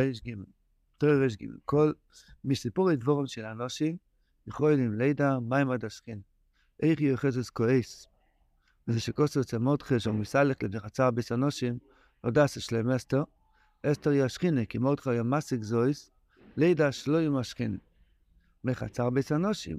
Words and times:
ר"ג, 0.00 0.34
תראה 0.98 1.12
ר"ג, 1.12 1.46
כל 1.64 1.92
מסיפורי 2.44 2.96
דבורם 2.96 3.26
של 3.26 3.44
אנושים, 3.44 3.96
יכולים 4.46 4.98
לידע 4.98 5.38
מים 5.38 5.70
עד 5.70 5.84
השכין. 5.84 6.20
איך 6.82 7.00
יוחזס 7.00 7.50
כועס. 7.50 8.06
וזה 8.88 9.00
שכוסו 9.00 9.40
אצל 9.40 9.58
מודחש 9.58 10.06
או 10.06 10.12
מסלק 10.12 10.62
לבחצר 10.62 11.10
ביס 11.10 11.32
אנושים, 11.32 11.78
לא 12.24 12.30
דס 12.30 12.58
שלהם 12.58 12.90
אסתר, 12.90 13.22
אסתר 13.82 14.12
ישכינה, 14.12 14.64
כי 14.64 14.78
היה 15.06 15.22
מסיק 15.22 15.62
זויס, 15.62 16.10
לידע 16.56 16.92
שלא 16.92 17.18
יהיו 17.18 17.32
משכינה. 17.32 17.78
מחצר 18.64 19.10
ביס 19.10 19.32
אנושים. 19.32 19.78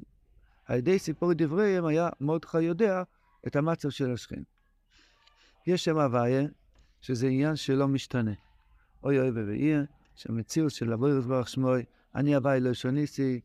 על 0.66 0.78
ידי 0.78 1.00
סיפורי 1.00 1.36
דבריהם 1.36 1.86
היה 1.86 2.10
מודחו 2.22 2.60
יודע 2.60 3.04
את 3.48 3.56
המצב 3.56 3.90
של 3.90 4.14
השכין. 4.14 4.44
יש 5.68 5.86
שם 5.86 5.98
הוויה, 5.98 6.44
שזה 7.02 7.28
עניין 7.28 7.56
שלא 7.56 7.88
משתנה. 7.88 8.34
אוי 9.04 9.20
אוי 9.20 9.30
ואי, 9.30 9.74
שהמציאות 10.16 10.72
של 10.72 10.94
אבוי 10.94 11.12
רזברך 11.12 11.50
שמוי, 11.50 11.84
אני 12.16 12.36
הווי 12.36 12.60
לא 12.60 12.74
שוניסי, 12.74 13.40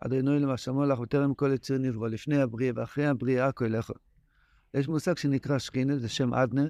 אדוני 0.00 0.38
למה 0.38 0.56
שמוע 0.56 0.86
לך 0.86 1.00
וטרם 1.00 1.34
כל 1.34 1.50
יציר 1.54 1.78
נברוא, 1.78 2.08
לפני 2.08 2.42
הבריאה 2.42 2.72
ואחרי 2.74 3.06
הבריאה, 3.06 3.46
הכל 3.46 3.64
ילכו. 3.64 3.94
יש 4.74 4.88
מושג 4.88 5.16
שנקרא 5.16 5.58
שכינה, 5.58 5.98
זה 5.98 6.08
שם 6.08 6.34
אדנה. 6.34 6.64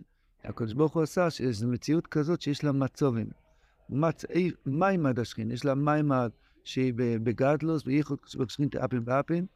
הקדוש 0.45 0.73
ברוך 0.73 0.95
הוא 0.95 1.02
עשה 1.02 1.30
שיש 1.30 1.62
מציאות 1.62 2.06
כזאת 2.06 2.40
שיש 2.40 2.64
לה 2.64 2.73
מצובים. 2.73 3.26
מצ... 3.90 4.24
מימד 4.66 5.18
השכינה, 5.18 5.54
יש 5.54 5.64
לה 5.64 5.74
מימד 5.74 6.30
שהיא 6.64 6.92
בגדלוס, 6.96 7.82
בייחוד 7.82 8.18
בשכינתה 8.38 8.84
אפים 8.84 9.02
ואפים. 9.06 9.46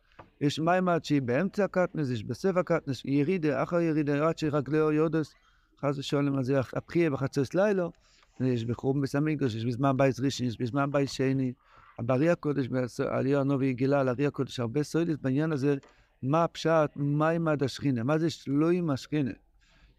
יש 0.40 0.58
מימד 0.58 1.04
שהיא 1.04 1.22
באמצע 1.22 1.64
הקטנס, 1.64 2.10
יש 2.10 2.24
בסוף 2.24 2.56
הקטנס, 2.56 3.02
ירידה, 3.04 3.62
אחר 3.62 3.80
ירידה, 3.80 4.28
עד 4.28 4.38
שרגליו 4.38 4.92
יודס, 4.92 5.34
חס 5.80 5.98
ושלום, 5.98 6.38
אז 6.38 6.46
זה 6.46 6.60
הבחייה 6.72 7.10
בחצוס 7.10 7.54
לילו. 7.54 7.90
יש 8.40 8.64
בחורם 8.64 9.00
בסמינגוש, 9.00 9.54
יש 9.54 9.64
בזמן 9.64 9.96
בית 9.96 10.20
ראשון, 10.20 10.46
יש 10.46 10.58
בזמן 10.58 10.90
בית 10.92 11.08
שני. 11.08 11.52
בארי 11.98 12.30
הקודש, 12.30 12.68
עלייה 13.08 13.40
הנובי 13.40 13.72
גילה 13.72 14.00
על 14.00 14.08
ארי 14.08 14.26
הקודש, 14.26 14.60
הרבה 14.60 14.82
סוידס 14.82 15.16
בעניין 15.22 15.52
הזה, 15.52 15.76
מה 16.22 16.44
הפשט, 16.44 16.90
מה 16.96 17.28
עם 17.28 17.48
עד 17.48 17.62
השכינה, 17.62 18.02
מה 18.02 18.18
זה 18.18 18.30
שלא 18.30 18.70
עם 18.70 18.90
השכינה. 18.90 19.30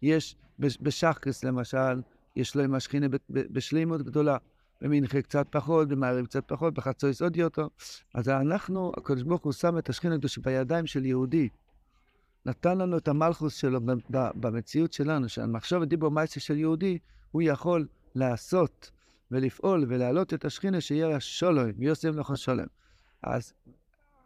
יש 0.02 0.36
בשחקס 0.58 1.44
למשל, 1.44 2.00
יש 2.36 2.56
לו 2.56 2.62
עם 2.62 2.74
השכינה 2.74 3.06
בשלימות 3.30 4.02
גדולה. 4.02 4.36
במנחה 4.80 5.22
קצת 5.22 5.46
פחות, 5.50 5.88
במערב 5.88 6.26
קצת 6.26 6.44
פחות, 6.46 6.74
בחצויס 6.74 7.22
עוד 7.22 7.36
יותר. 7.36 7.66
אז 8.14 8.28
אנחנו, 8.28 8.92
הקדוש 8.96 9.22
ברוך 9.22 9.42
הוא 9.42 9.52
שם 9.52 9.78
את 9.78 9.88
השכינה 9.88 10.14
הקדושה 10.14 10.40
בידיים 10.40 10.86
של 10.86 11.06
יהודי. 11.06 11.48
נתן 12.46 12.78
לנו 12.78 12.98
את 12.98 13.08
המלכוס 13.08 13.54
שלו 13.54 13.80
במציאות 14.10 14.92
שלנו, 14.92 15.28
שהמחשב 15.28 15.78
ודיבור 15.82 16.10
מייסי 16.10 16.40
של 16.40 16.56
יהודי, 16.56 16.98
הוא 17.30 17.42
יכול 17.42 17.86
לעשות 18.16 18.90
ולפעול 19.30 19.84
ולהעלות 19.88 20.34
את 20.34 20.44
השכינה 20.44 20.80
שיהיה 20.80 21.20
שולם, 21.20 21.70
ויוסם 21.78 22.18
לך 22.18 22.36
שולם. 22.36 22.66
אז 23.22 23.52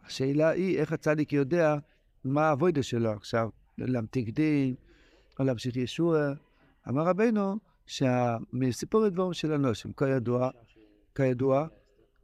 השאלה 0.05 0.49
היא 0.49 0.79
איך 0.79 0.91
הצדיק 0.91 1.33
יודע 1.33 1.75
מה 2.23 2.49
האבוידה 2.49 2.83
שלו 2.83 3.11
עכשיו, 3.11 3.49
להמתיק 3.77 4.29
דין, 4.29 4.75
או 5.39 5.45
להמשיך 5.45 5.75
ישוע. 5.75 6.33
אמר 6.89 7.03
רבנו 7.03 7.57
שמסיפור 7.85 9.03
הדברים 9.03 9.33
של 9.33 9.53
הנושם, 9.53 9.91
כידוע, 9.93 10.49
כידוע, 11.15 11.67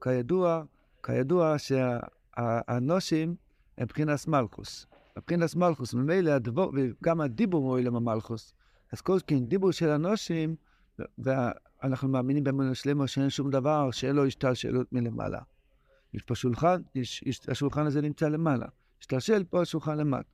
כידוע, 0.02 0.64
כידוע 1.04 1.56
שהנושים 1.58 3.36
הם 3.78 3.84
מבחינת 3.84 4.28
מלכוס. 4.28 4.88
מבחינת 5.18 5.56
מלכוס, 5.56 5.94
ממילא 5.94 6.32
הדבור, 6.32 6.74
וגם 6.76 7.22
הדיבור 7.22 7.70
הוא 7.70 7.78
אילם 7.78 7.96
המלכוס. 7.96 8.54
אז 8.92 9.02
כל 9.02 9.18
כן, 9.28 9.46
דיבור 9.46 9.72
של 9.72 9.90
הנושים, 9.90 10.56
ואנחנו 11.18 12.08
מאמינים 12.08 12.44
באמונה 12.44 12.76
שלמה 12.76 13.08
שאין 13.08 13.30
שום 13.30 13.50
דבר 13.50 13.92
שאין 13.92 14.16
לו 14.16 14.26
השתלשלות 14.26 14.94
מלמעלה. 14.94 15.40
יש 16.14 16.22
פה 16.22 16.36
שולחן, 16.36 16.82
יש, 16.96 17.24
יש, 17.24 17.50
השולחן 17.50 17.86
הזה 17.86 18.02
נמצא 18.02 18.28
למעלה. 18.28 18.66
השתלשל 19.00 19.44
פה 19.44 19.62
השולחן 19.62 19.98
למטה. 19.98 20.30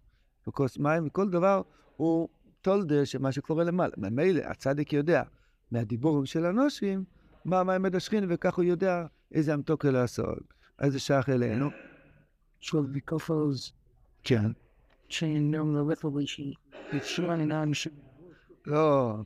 וכוס 0.47 0.77
מים, 0.77 1.07
וכל 1.07 1.29
דבר 1.29 1.61
הוא 1.95 2.29
תולדה 2.61 3.05
של 3.05 3.19
מה 3.19 3.31
שקורה 3.31 3.63
למעלה. 3.63 3.93
ממילא 3.97 4.41
הצדיק 4.41 4.93
יודע 4.93 5.23
מהדיבורים 5.71 6.25
של 6.25 6.45
הנושים 6.45 7.03
מה 7.45 7.63
מים 7.63 7.81
מדשכין, 7.81 8.25
וכך 8.29 8.55
הוא 8.55 8.63
יודע 8.63 9.05
איזה 9.31 9.53
המתוקה 9.53 9.91
לעשות, 9.91 10.53
איזה 10.81 10.99
שייך 10.99 11.29
אלינו. 11.29 11.69
ביקופוז. 12.91 13.73
כן. 14.23 14.51
אז 18.67 18.67
לא 18.67 19.23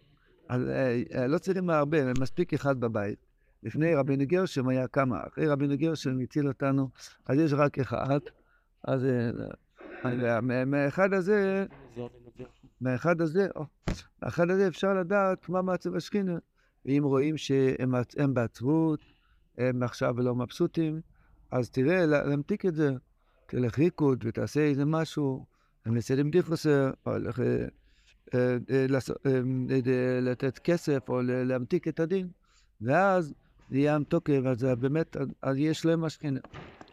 צריכים 1.39 1.69
הרבה, 1.69 2.13
מספיק 2.19 2.53
אחד 2.53 2.79
בבית. 2.79 3.25
לפני 3.63 3.95
רבינו 3.95 4.23
גרשם 4.27 4.67
היה 4.67 4.87
כמה, 4.87 5.19
אחרי 5.27 5.47
רבינו 5.47 5.77
גרשם 5.77 6.19
הציל 6.19 6.47
אותנו, 6.47 6.89
אז 7.25 7.39
יש 7.39 7.53
רק 7.53 7.79
אחד. 7.79 8.19
אז 8.83 9.05
אה, 10.03 10.41
מהאחד 10.65 11.13
הזה, 11.13 11.65
מהאחד 12.81 13.21
הזה, 13.21 13.47
מהאחד 14.21 14.49
הזה 14.49 14.67
אפשר 14.67 14.93
לדעת 14.93 15.49
מה 15.49 15.61
מעצב 15.61 15.95
השכינה. 15.95 16.37
ואם 16.85 17.03
רואים 17.03 17.37
שהם 17.37 18.33
בעצבות, 18.33 18.99
הם 19.57 19.83
עכשיו 19.83 20.21
לא 20.21 20.35
מבסוטים, 20.35 21.01
אז 21.51 21.69
תראה, 21.69 22.05
להמתיק 22.05 22.65
את 22.65 22.75
זה. 22.75 22.91
תלך 23.45 23.79
ריקוד 23.79 24.23
ותעשה 24.27 24.59
איזה 24.59 24.85
משהו, 24.85 25.45
מסדם 25.85 26.29
דיכוסר, 26.29 26.91
או 27.05 27.11
הולך 27.11 27.39
אה, 27.39 27.65
לתת 30.21 30.59
כסף 30.59 31.09
או 31.09 31.21
להמתיק 31.21 31.87
את 31.87 31.99
הדין, 31.99 32.27
ואז 32.81 33.33
יהיה 33.71 33.95
המתוקף, 33.95 34.41
אז 34.45 34.63
באמת, 34.63 35.17
אז 35.41 35.57
יש 35.57 35.85
להם 35.85 36.03
השכינה. 36.03 36.39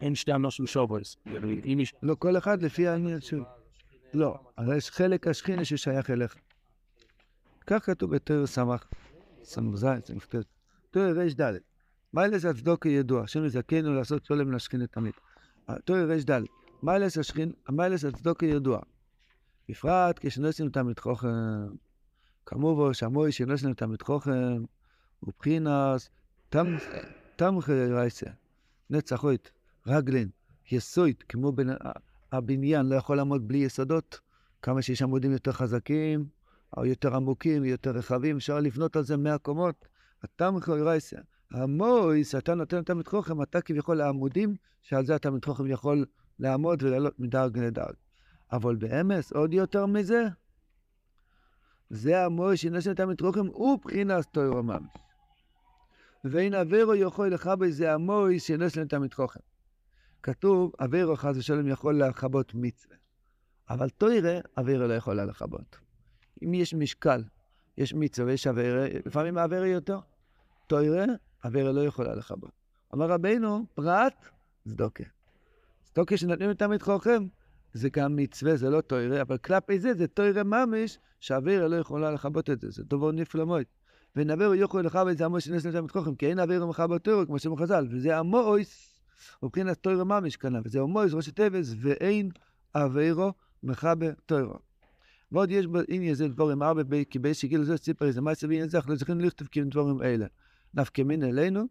אין 0.01 0.15
שתי 0.15 0.33
אנושים 0.33 0.67
שובויס. 0.67 1.17
לא, 2.03 2.15
כל 2.19 2.37
אחד 2.37 2.61
לפי 2.61 2.87
העניין 2.87 3.21
שלו. 3.21 3.43
לא, 4.13 4.39
אבל 4.57 4.77
יש 4.77 4.89
חלק 4.91 5.27
השכינה 5.27 5.65
ששייך 5.65 6.09
אליך. 6.09 6.35
כך 7.67 7.85
כתוב 7.85 8.15
בתור 8.15 8.45
סמך, 8.45 8.85
סמ"ז, 9.43 9.87
סמ"ט. 10.05 10.35
תור 10.91 11.03
ר"ד. 11.03 11.57
מה 12.13 12.25
אלס 12.25 12.45
הצדוקה 12.45 12.89
ידוע, 12.89 13.23
השם 13.23 13.45
יזכנו 13.45 13.93
לעשות 13.93 14.25
שולם 14.25 14.51
לשכינה 14.51 14.87
תמיד. 14.87 15.13
תור 15.85 15.97
ר"ד. 15.97 16.43
מה 16.83 16.95
אלס 17.85 18.05
הצדוקה 18.05 18.45
ידוע. 18.45 18.79
בפרט 19.69 20.19
כשנוסעים 20.19 20.69
תמיד 20.69 20.99
חוכם. 20.99 21.27
כמובן 22.45 22.93
שמוי 22.93 23.31
שנוסעים 23.31 23.73
תמיד 23.73 24.01
חוכם, 24.01 24.63
ובחינס 25.23 26.09
תמכה 27.35 27.73
רייסה, 27.89 28.25
נצחוית, 28.89 29.51
רגלין, 29.87 30.29
יסוית, 30.71 31.23
כמו 31.29 31.51
בין, 31.51 31.69
הבניין 32.31 32.85
לא 32.85 32.95
יכול 32.95 33.17
לעמוד 33.17 33.47
בלי 33.47 33.57
יסודות. 33.57 34.19
כמה 34.61 34.81
שיש 34.81 35.01
עמודים 35.01 35.31
יותר 35.31 35.51
חזקים, 35.51 36.25
או 36.77 36.85
יותר 36.85 37.15
עמוקים, 37.15 37.65
יותר 37.65 37.91
רחבים, 37.91 38.35
אפשר 38.35 38.59
לבנות 38.59 38.95
על 38.95 39.03
זה 39.03 39.17
מאה 39.17 39.37
קומות. 39.37 39.87
התמכה 40.23 40.73
רייסה. 40.73 41.17
המויס, 41.51 42.35
אתה 42.35 42.55
נותן 42.55 42.83
תלמיד 42.83 43.07
חוכם, 43.07 43.41
אתה 43.41 43.61
כביכול 43.61 44.01
העמודים, 44.01 44.55
שעל 44.81 45.05
זה 45.05 45.15
התלמיד 45.15 45.45
חוכם 45.45 45.67
יכול 45.67 46.05
לעמוד 46.39 46.83
ולעלות 46.83 47.19
מדרג 47.19 47.57
לדרג. 47.57 47.93
אבל 48.55 48.75
באמס, 48.75 49.31
עוד 49.33 49.53
יותר 49.53 49.85
מזה, 49.85 50.23
זה 51.89 52.25
המוי 52.25 52.57
שנשן 52.57 52.93
תלמיד 52.93 53.21
חוכם 53.21 53.45
הוא 53.45 53.79
בחינס 53.85 54.25
תוירו 54.31 54.63
ממש. 54.63 54.89
ואין 56.23 56.53
אבירו 56.53 56.95
יכול 56.95 57.33
לכבה 57.33 57.71
זה 57.71 57.93
המוי 57.93 58.39
שנשן 58.39 58.87
תלמיד 58.87 59.13
חוכם. 59.13 59.39
כתוב, 60.23 60.71
אבירו 60.83 61.15
חס 61.15 61.37
ושלום 61.37 61.67
יכול 61.67 62.03
לכבות 62.03 62.51
מצווה. 62.55 62.95
אבל 63.69 63.89
תוירה, 63.89 64.39
אבירו 64.59 64.87
לא 64.87 64.93
יכולה 64.93 65.25
לכבות. 65.25 65.77
אם 66.43 66.53
יש 66.53 66.73
משקל, 66.73 67.23
יש 67.77 67.93
מצווה 67.93 68.27
ויש 68.27 68.47
אבירה, 68.47 68.85
לפעמים 69.05 69.37
האבירה 69.37 69.67
יותר. 69.67 69.99
תוירה, 70.67 71.05
אבירה 71.45 71.71
לא 71.71 71.81
יכולה 71.81 72.15
לכבות. 72.15 72.51
אמר 72.93 73.07
רבינו, 73.07 73.65
פרט, 73.73 74.29
צדוקה. 74.67 75.03
צדוקה 75.83 76.17
שנותנים 76.17 76.49
לתלמיד 76.49 76.81
חוכם, 76.81 77.27
זה 77.75 77.89
גם 77.89 78.15
מצווה, 78.15 78.55
זה 78.55 78.69
לא 78.69 78.81
תוירה, 78.81 79.21
אבל 79.21 79.37
כלפי 79.37 79.79
זה, 79.79 79.93
זה 79.93 80.07
תוירה 80.07 80.43
ממש, 80.43 80.99
שאווירה 81.19 81.67
לא 81.67 81.75
יכולה 81.75 82.11
לכבות 82.11 82.49
את 82.49 82.61
זה, 82.61 82.71
זה 82.71 82.83
דבר 82.83 83.11
נפלא 83.11 83.45
מאוד. 83.45 83.63
ונעבר 84.15 84.55
יכול 84.55 84.85
לכבות 84.85 85.17
זה 85.17 85.25
עמו 85.25 85.41
שנס 85.41 85.65
לתלמיד 85.65 85.91
חוכם, 85.91 86.15
כי 86.15 86.27
אין 86.27 86.39
אווירה 86.39 86.65
מכבות 86.65 87.03
תוירה, 87.03 87.25
כמו 87.25 87.39
שאומר 87.39 87.57
חז"ל, 87.57 87.87
וזה 87.91 88.17
עמוס, 88.17 88.99
מבחינת 89.43 89.77
תוירה 89.77 90.03
ממש 90.03 90.35
כנף, 90.35 90.65
וזה 90.65 90.81
עמוס 90.81 91.13
ראשי 91.13 91.31
טבעס, 91.31 91.73
ואין 91.81 92.29
אווירו 92.75 93.33
מכבה 93.63 94.11
תוירה. 94.25 94.57
ועוד 95.31 95.51
יש 95.51 95.67
בעניין 95.67 96.13
זה 96.13 96.27
דבורים 96.27 96.61
הרבה, 96.61 97.03
כי 97.03 97.19
באיזשהו 97.19 97.49
גיל 97.49 97.63
זה 97.63 97.77
סיפר 97.77 98.05
איזה 98.05 98.21
מעשה 98.21 98.47
בעניין 98.47 98.69
זה, 98.69 98.77
אנחנו 98.77 98.93
לא 98.93 98.97
צריכים 98.97 99.21
לכתוב 99.21 99.47
כאילו 99.51 99.69
דבורים 99.69 100.01
אלה. 100.01 100.25
נפקא 100.73 101.01
מין 101.01 101.23
אלינו, 101.23 101.65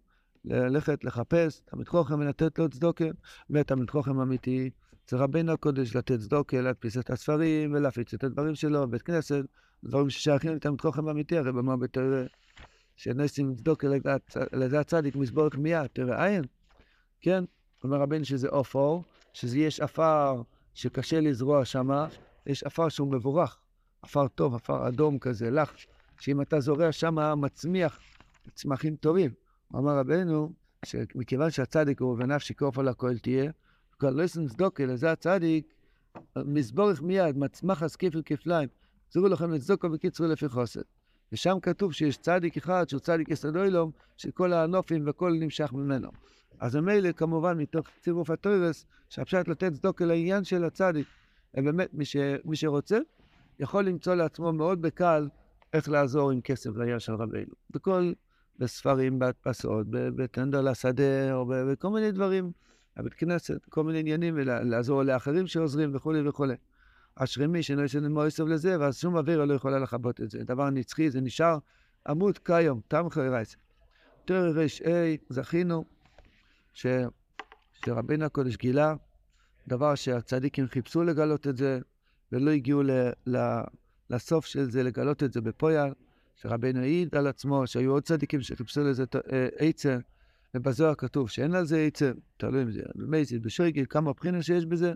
ללכת 0.44 1.04
לחפש 1.04 1.60
תלמיד 1.64 1.88
חוכם 1.88 2.18
ולתת 2.18 2.58
לו 2.58 2.68
צדוקה, 2.68 3.04
ותלמיד 3.50 3.90
חוכם 3.90 4.20
אמיתי. 4.20 4.70
זה 5.08 5.16
רבינו 5.16 5.52
הקודש 5.52 5.96
לתת 5.96 6.20
צדוקה, 6.20 6.60
להדפיס 6.60 6.98
את 6.98 7.10
הספרים 7.10 7.74
ולהפיץ 7.74 8.14
את 8.14 8.24
הדברים 8.24 8.54
שלו, 8.54 8.88
בית 8.88 9.02
כנסת, 9.02 9.44
דברים 9.84 10.10
ששייכים 10.10 10.54
לתלמיד 10.54 10.80
חוכם 10.80 11.08
אמיתי, 11.08 11.38
הרי 11.38 11.52
במה 11.52 11.76
בתרא 11.76 12.24
שנוסעים 12.96 13.54
צדוק 13.54 13.84
על 14.52 14.62
ידי 14.62 14.76
הצדיק 14.76 15.16
מזבורך 15.16 15.56
מיד, 15.56 15.86
תראה 15.86 16.26
עין, 16.26 16.44
כן? 17.20 17.44
אומר 17.84 17.96
רבנו 17.96 18.24
שזה 18.24 18.48
עופור, 18.48 19.04
שזה 19.32 19.58
יש 19.58 19.80
עפר 19.80 20.42
שקשה 20.74 21.20
לזרוע 21.20 21.64
שמה, 21.64 22.08
יש 22.46 22.64
עפר 22.64 22.88
שהוא 22.88 23.12
מבורך, 23.12 23.58
עפר 24.02 24.28
טוב, 24.28 24.54
עפר 24.54 24.88
אדום 24.88 25.18
כזה, 25.18 25.50
לך, 25.50 25.72
שאם 26.20 26.40
אתה 26.40 26.60
זורע 26.60 26.92
שמה, 26.92 27.34
מצמיח 27.34 27.98
צמחים 28.54 28.96
טובים. 28.96 29.30
אמר 29.74 29.98
רבנו, 29.98 30.52
שמכיוון 30.84 31.50
שהצדיק 31.50 32.00
הוא 32.00 32.18
בנפשי 32.18 32.54
כוף 32.54 32.78
על 32.78 32.88
הכל 32.88 33.18
תהיה, 33.18 33.50
כל 34.04 34.10
לא 34.10 34.22
יסן 34.22 34.46
צדוק, 34.46 34.80
אלא 34.80 34.96
זה 34.96 35.12
הצדיק, 35.12 35.74
מזבורך 36.36 37.02
מיד, 37.02 37.38
מצמח 37.38 37.82
הסקיף 37.82 38.14
כפליים, 38.24 38.68
זורו 39.10 39.28
לכם 39.28 39.50
לצדוקו 39.50 39.92
וקיצרו 39.92 40.26
לפי 40.26 40.48
חוסד. 40.48 40.80
ושם 41.32 41.58
כתוב 41.62 41.92
שיש 41.92 42.16
צדיק 42.16 42.56
אחד, 42.56 42.88
שהוא 42.88 43.00
צדיק 43.00 43.28
יסוד 43.28 43.56
אילום, 43.56 43.90
שכל 44.16 44.52
הנופים 44.52 45.06
והכל 45.06 45.32
נמשך 45.40 45.72
ממנו. 45.72 46.08
אז 46.60 46.76
ממילא, 46.76 47.12
כמובן, 47.12 47.58
מתוך 47.58 47.86
צירוף 48.00 48.30
הטוירס, 48.30 48.86
שהפשט 49.08 49.48
לתת 49.48 49.72
צדוקה 49.72 50.04
לעניין 50.04 50.44
של 50.44 50.64
הצדיק. 50.64 51.06
ובאמת, 51.56 51.94
מי, 51.94 52.04
ש... 52.04 52.16
מי 52.44 52.56
שרוצה, 52.56 52.98
יכול 53.58 53.84
למצוא 53.84 54.14
לעצמו 54.14 54.52
מאוד 54.52 54.82
בקל 54.82 55.28
איך 55.72 55.88
לעזור 55.88 56.30
עם 56.30 56.40
כסף 56.40 56.76
לעניין 56.76 56.98
של 56.98 57.14
רבינו. 57.14 57.52
בכל, 57.70 58.12
בספרים, 58.58 59.18
בהדפסות, 59.18 59.86
בטנדר 59.90 60.60
לשדה, 60.60 61.34
או 61.34 61.46
בכל 61.46 61.90
מיני 61.90 62.12
דברים, 62.12 62.52
בבית 62.96 63.14
כנסת, 63.14 63.64
כל 63.68 63.84
מיני 63.84 63.98
עניינים, 63.98 64.34
ולעזור 64.36 65.02
לאחרים 65.02 65.46
שעוזרים 65.46 65.90
וכולי 65.94 66.28
וכולי. 66.28 66.54
אשרי 67.16 67.46
מי 67.46 67.62
שאינו 67.62 67.82
ישן 67.82 68.12
מויסוב 68.12 68.48
לזה, 68.48 68.80
ואז 68.80 68.98
שום 68.98 69.16
אווירה 69.16 69.44
לא 69.44 69.54
יכולה 69.54 69.78
לכבות 69.78 70.20
את 70.20 70.30
זה. 70.30 70.44
דבר 70.44 70.70
נצחי, 70.70 71.10
זה 71.10 71.20
נשאר 71.20 71.58
עמוד 72.08 72.38
כיום, 72.38 72.80
תם 72.88 73.10
חיירייס. 73.10 73.56
תר"ה, 74.24 74.66
זכינו 75.28 75.84
ש... 76.72 76.86
שרבינו 77.84 78.24
הקודש 78.24 78.56
גילה, 78.56 78.94
דבר 79.68 79.94
שהצדיקים 79.94 80.66
חיפשו 80.66 81.02
לגלות 81.02 81.46
את 81.46 81.56
זה, 81.56 81.78
ולא 82.32 82.50
הגיעו 82.50 82.82
ל... 82.82 82.90
ל... 83.26 83.60
לסוף 84.10 84.46
של 84.46 84.70
זה, 84.70 84.82
לגלות 84.82 85.22
את 85.22 85.32
זה 85.32 85.40
בפויאל, 85.40 85.92
שרבינו 86.36 86.80
העיד 86.80 87.14
על 87.14 87.26
עצמו, 87.26 87.66
שהיו 87.66 87.92
עוד 87.92 88.02
צדיקים 88.02 88.40
שחיפשו 88.40 88.80
לזה 88.80 89.04
אה, 89.32 89.48
עצה, 89.58 89.98
ובזוהר 90.54 90.94
כתוב 90.94 91.30
שאין 91.30 91.54
על 91.54 91.66
זה 91.66 91.80
עצה, 91.80 92.12
תלוי 92.36 92.62
אם 92.62 92.72
זה 92.72 92.82
במייזיד, 92.94 93.42
בשויגל, 93.42 93.84
כמה 93.88 94.12
בחינה 94.12 94.42
שיש 94.42 94.66
בזה. 94.66 94.92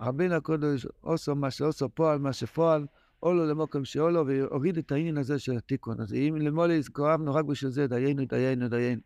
רבינו 0.00 0.34
הקודש 0.34 0.86
עושו 1.00 1.34
מה 1.34 1.50
שעושו 1.50 1.88
פועל, 1.88 2.18
מה 2.18 2.32
שפועל, 2.32 2.86
אולו 3.22 3.46
למוקם 3.46 3.84
שאולו, 3.84 4.26
והוריד 4.26 4.78
את 4.78 4.92
העניין 4.92 5.16
הזה 5.16 5.38
של 5.38 5.56
התיקון. 5.56 6.00
אז 6.00 6.14
אם 6.14 6.36
למולי 6.40 6.78
הזכרנו 6.78 7.34
רק 7.34 7.44
בשביל 7.44 7.70
זה, 7.70 7.86
דיינו, 7.86 8.24
דיינו, 8.24 8.68
דיינו. 8.68 9.00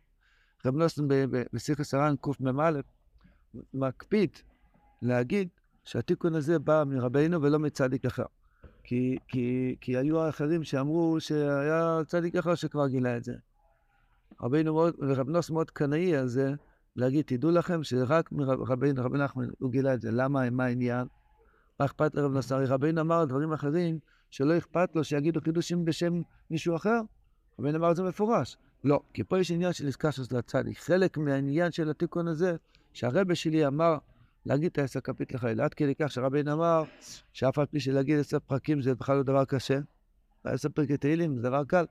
רב 0.65 0.75
נוסן 0.75 1.07
בסיכס 1.53 1.93
הר"ן 1.93 2.15
קמ"א 2.21 2.71
מקפיד 3.73 4.29
להגיד 5.01 5.47
שהתיקון 5.83 6.35
הזה 6.35 6.59
בא 6.59 6.83
מרבינו 6.87 7.41
ולא 7.41 7.59
מצדיק 7.59 8.05
אחר. 8.05 8.25
כי, 8.83 9.17
כי, 9.27 9.75
כי 9.81 9.97
היו 9.97 10.29
אחרים 10.29 10.63
שאמרו 10.63 11.19
שהיה 11.19 11.99
צדיק 12.07 12.35
אחר 12.35 12.55
שכבר 12.55 12.87
גילה 12.87 13.17
את 13.17 13.23
זה. 13.23 13.33
רבינו 14.41 14.73
מאוד, 14.73 14.95
ורב 14.99 15.29
נוס 15.29 15.49
מאוד 15.49 15.71
קנאי 15.71 16.15
על 16.15 16.27
זה, 16.27 16.53
להגיד, 16.95 17.25
תדעו 17.25 17.51
לכם 17.51 17.83
שרק 17.83 18.31
מרבינו, 18.31 19.03
רבי 19.05 19.17
נחמן, 19.17 19.47
הוא 19.59 19.71
גילה 19.71 19.93
את 19.93 20.01
זה. 20.01 20.11
למה, 20.11 20.49
מה 20.49 20.65
העניין? 20.65 21.07
מה 21.79 21.85
אכפת 21.85 22.15
לרב 22.15 22.31
נוס? 22.31 22.51
הרי 22.51 22.65
רבינו 22.65 23.01
אמר 23.01 23.25
דברים 23.25 23.53
אחרים 23.53 23.99
שלא 24.29 24.57
אכפת 24.57 24.95
לו 24.95 25.03
שיגידו 25.03 25.41
חידושים 25.41 25.85
בשם 25.85 26.21
מישהו 26.51 26.75
אחר. 26.75 27.01
רבינו 27.59 27.77
אמר 27.77 27.91
את 27.91 27.95
זה 27.95 28.03
מפורש. 28.03 28.57
לא, 28.83 29.01
כי 29.13 29.23
פה 29.23 29.39
יש 29.39 29.51
עניין 29.51 29.73
של 29.73 29.89
של 30.11 30.37
הצדיק. 30.37 30.79
חלק 30.79 31.17
מהעניין 31.17 31.71
של 31.71 31.89
התיקון 31.89 32.27
הזה, 32.27 32.55
שהרבה 32.93 33.35
שלי 33.35 33.67
אמר 33.67 33.97
להגיד 34.45 34.71
את 34.71 34.77
העשר 34.77 34.99
כפית 34.99 35.33
לחיל, 35.33 35.61
עד 35.61 35.73
כדי 35.73 35.95
כך 35.95 36.11
שרבינו 36.11 36.53
אמר 36.53 36.83
שאף 37.33 37.59
על 37.59 37.65
פי 37.65 37.79
שלהגיד 37.79 38.19
עשר 38.19 38.39
פרקים 38.39 38.81
זה 38.81 38.95
בכלל 38.95 39.17
לא 39.17 39.23
דבר 39.23 39.45
קשה. 39.45 39.79
עשר 40.43 40.69
פרקי 40.69 40.97
תהילים 40.97 41.35
זה 41.35 41.41
דבר 41.41 41.63
קל. 41.63 41.85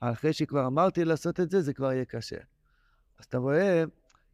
אחרי 0.00 0.32
שכבר 0.32 0.66
אמרתי 0.66 1.04
לעשות 1.04 1.40
את 1.40 1.50
זה, 1.50 1.60
זה 1.60 1.74
כבר 1.74 1.92
יהיה 1.92 2.04
קשה. 2.04 2.36
אז 3.18 3.24
אתה 3.24 3.38
רואה 3.38 3.84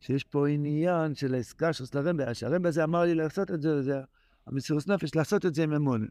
שיש 0.01 0.25
פה 0.25 0.49
עניין 0.49 1.15
של 1.15 1.35
העסקה 1.35 1.73
של 1.73 1.99
הרמב"ם, 1.99 2.35
שהרמב"ם 2.35 2.67
הזה 2.67 2.85
אמר 2.85 3.03
לי 3.03 3.15
לעשות 3.15 3.51
את 3.51 3.63
זה, 3.63 3.83
זה 3.83 4.01
המסירות 4.47 4.89
נפש, 4.89 5.15
לעשות 5.15 5.47
את 5.47 5.55
זה 5.55 5.63
עם 5.63 5.73
אמון. 5.73 6.07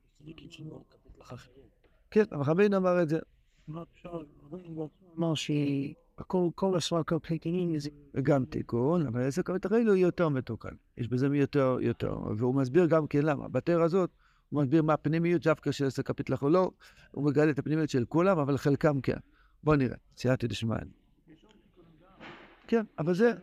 כן, 2.12 2.24
רבינו 2.32 2.78
אמר 2.78 3.02
את 3.02 3.10
זה. 3.10 3.20
אמר 5.18 5.34
שהכל, 5.36 6.48
כל 6.56 7.20
פליטים 7.22 7.80
זה... 7.80 7.90
וגם 8.14 8.46
תיקון, 8.46 9.08
אבל 9.08 9.28
עסק 9.28 9.50
המתחיל 9.50 9.88
הוא 9.88 9.96
יותר 9.96 10.30
מתוקן. 10.30 10.76
יש 10.98 11.08
בזה 11.08 11.28
יותר, 11.34 11.78
יותר. 11.82 12.18
והוא 12.38 12.56
מסביר 12.56 12.86
גם 12.86 13.08
כן 13.08 13.22
למה. 13.22 13.48
בתאר 13.48 13.82
הזאת, 13.82 14.10
הוא 14.50 14.62
מסביר 14.62 14.84
מה 14.84 14.94
הפנימיות 14.94 15.44
דווקא 15.44 15.72
של 15.72 15.86
עסק 15.86 16.10
הפתלח 16.10 16.44
או 16.44 16.50
לא. 16.50 16.72
הוא 17.12 17.26
מגלה 17.26 17.52
את 17.52 17.60
הפנימיות 17.60 17.90
של 17.90 18.06
כולם, 18.06 18.40
אבל 18.40 18.58
חלקם 18.58 19.02
כן. 19.02 19.18
בוא 19.64 19.76
נראה, 19.76 19.98
סייעתא 20.18 20.48
דשמיא. 20.48 20.78
כן, 22.68 22.86
אבל 23.00 23.16
זה, 23.16 23.34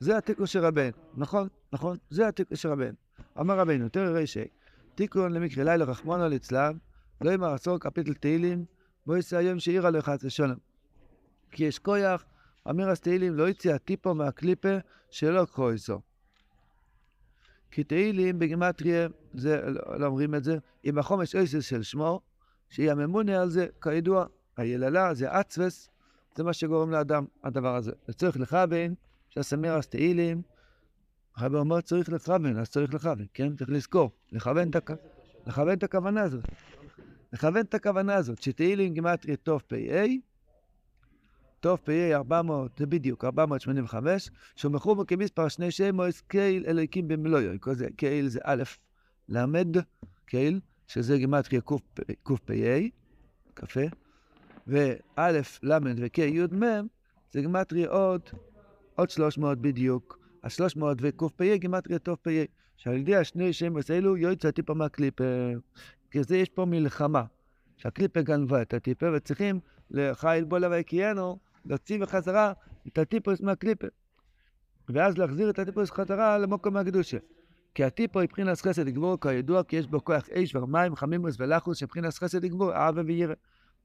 זה 0.00 0.16
התיקון 0.18 0.46
של 0.46 0.58
רבן, 0.64 0.90
נכון? 1.14 1.48
נכון? 1.72 1.96
זה 2.10 2.28
התיקון 2.28 2.56
של 2.56 2.68
רבן. 2.68 2.92
אמר 3.40 3.58
רבנו, 3.58 3.88
תראה 3.88 4.10
רישי, 4.10 4.44
תיקון 4.94 5.32
למקרה 5.32 5.64
לילה 5.64 5.84
רחמונו 5.84 6.28
ליצלן, 6.28 6.72
לא 7.20 7.30
יאמר 7.30 7.52
עשור 7.52 7.78
קפיטל 7.78 8.14
תהילים, 8.14 8.64
בוא 9.06 9.16
יצא 9.16 9.36
היום 9.36 9.58
שעירה 9.58 9.90
לו 9.90 9.98
אחד 9.98 10.22
לשלום. 10.22 10.56
כי 11.50 11.64
יש 11.64 11.78
כויח, 11.78 12.24
אמיר 12.70 12.94
תהילים 12.94 13.34
לא 13.34 13.48
יצא 13.48 13.78
טיפו 13.78 14.14
מהקליפה 14.14 14.76
שלא 15.10 15.44
קרויסו. 15.44 16.00
כי 17.70 17.84
תהילים 17.84 18.38
בגימטריה, 18.38 19.08
זה, 19.34 19.60
לא, 19.70 20.00
לא 20.00 20.06
אומרים 20.06 20.34
את 20.34 20.44
זה, 20.44 20.58
עם 20.82 20.98
החומש 20.98 21.34
אויסס 21.34 21.64
של 21.64 21.82
שמו, 21.82 22.20
שהיא 22.70 22.90
הממונה 22.90 23.42
על 23.42 23.50
זה, 23.50 23.66
כידוע, 23.82 24.26
היללה 24.56 25.14
זה 25.14 25.40
אצווס, 25.40 25.90
זה 26.34 26.44
מה 26.44 26.52
שגורם 26.52 26.90
לאדם, 26.90 27.24
הדבר 27.44 27.76
הזה. 27.76 27.92
וצריך 28.08 28.36
לכוון, 28.36 28.94
שהסמיר 29.30 29.72
אז 29.72 29.86
תהילים, 29.86 30.42
הרב 31.36 31.54
אומר 31.54 31.80
צריך 31.80 32.08
לכוון, 32.08 32.58
אז 32.58 32.70
צריך 32.70 32.94
לכוון, 32.94 33.26
כן? 33.34 33.56
צריך 33.56 33.70
לזכור, 33.70 34.10
לכוון 34.32 34.70
את, 35.72 35.82
הכוונה 35.82 36.22
הזאת. 36.22 36.44
לכוון 37.32 37.60
את 37.60 37.74
הכוונה 37.74 38.14
הזאת, 38.14 38.42
שתהילים 38.42 38.94
גימטריה 38.94 39.36
טוב 39.36 39.62
פ"א, 39.66 40.06
טוב 41.60 41.78
פ"א 41.84 42.14
400, 42.14 42.78
זה 42.78 42.86
בדיוק, 42.86 43.24
485, 43.24 44.30
שהוא 44.56 44.72
מחובר 44.72 45.04
כמספר 45.04 45.48
שני 45.48 45.70
שמויס 45.70 46.20
קייל 46.20 46.64
אלוקים 46.66 47.08
במלואיו, 47.08 47.60
כל 47.60 47.74
זה 47.74 48.38
א', 48.44 48.62
ל', 49.28 49.62
קייל, 50.26 50.60
שזה 50.86 51.18
גימטריה 51.18 51.60
קפ"א, 52.22 52.80
קפה, 53.54 53.80
וא', 54.66 55.30
ל' 55.62 55.78
וכ', 55.96 56.18
י', 56.18 56.54
מ', 56.54 56.86
זה 57.32 57.40
גימטריה 57.40 57.88
עוד, 57.88 58.20
עוד 58.94 59.10
300 59.10 59.58
בדיוק. 59.58 60.18
ה-300 60.42 60.82
וקפ"א 61.00 61.56
גימטריה 61.56 61.98
טוב 61.98 62.16
פ"א. 62.22 62.44
שעל 62.76 62.94
ידי 62.94 63.16
השני 63.16 63.52
שמוס 63.52 63.90
אלו 63.90 64.16
יוצא 64.16 64.50
טיפה 64.50 64.74
מהקליפר. 64.74 65.58
כי 66.10 66.22
זה 66.22 66.36
יש 66.36 66.48
פה 66.48 66.64
מלחמה. 66.64 67.22
שהקליפר 67.76 68.20
גנבה 68.20 68.62
את 68.62 68.74
הטיפר, 68.74 69.12
וצריכים 69.16 69.60
לחייל 69.90 70.44
בולה 70.44 70.68
ויקיינו, 70.70 71.38
להוציא 71.64 71.98
בחזרה 71.98 72.52
את 72.86 72.98
הטיפוס 72.98 73.40
מהקליפר. 73.40 73.88
ואז 74.88 75.18
להחזיר 75.18 75.50
את 75.50 75.58
הטיפוס 75.58 75.90
חזרה 75.90 76.38
למקום 76.38 76.76
הקדושה. 76.76 77.18
כי 77.74 77.84
הטיפו 77.84 78.20
היא 78.20 78.28
בחינס 78.32 78.62
חסד 78.62 78.86
לגבור, 78.86 79.20
כידוע, 79.20 79.62
כי 79.62 79.76
יש 79.76 79.86
בו 79.86 80.04
כוח 80.04 80.28
אש 80.28 80.54
ומים, 80.54 80.96
חמימוס 80.96 81.36
ולחוס, 81.38 81.78
שבחינס 81.78 82.18
חסד 82.18 82.44
לגבור, 82.44 82.72
אהבה 82.72 83.02
וירא. 83.06 83.34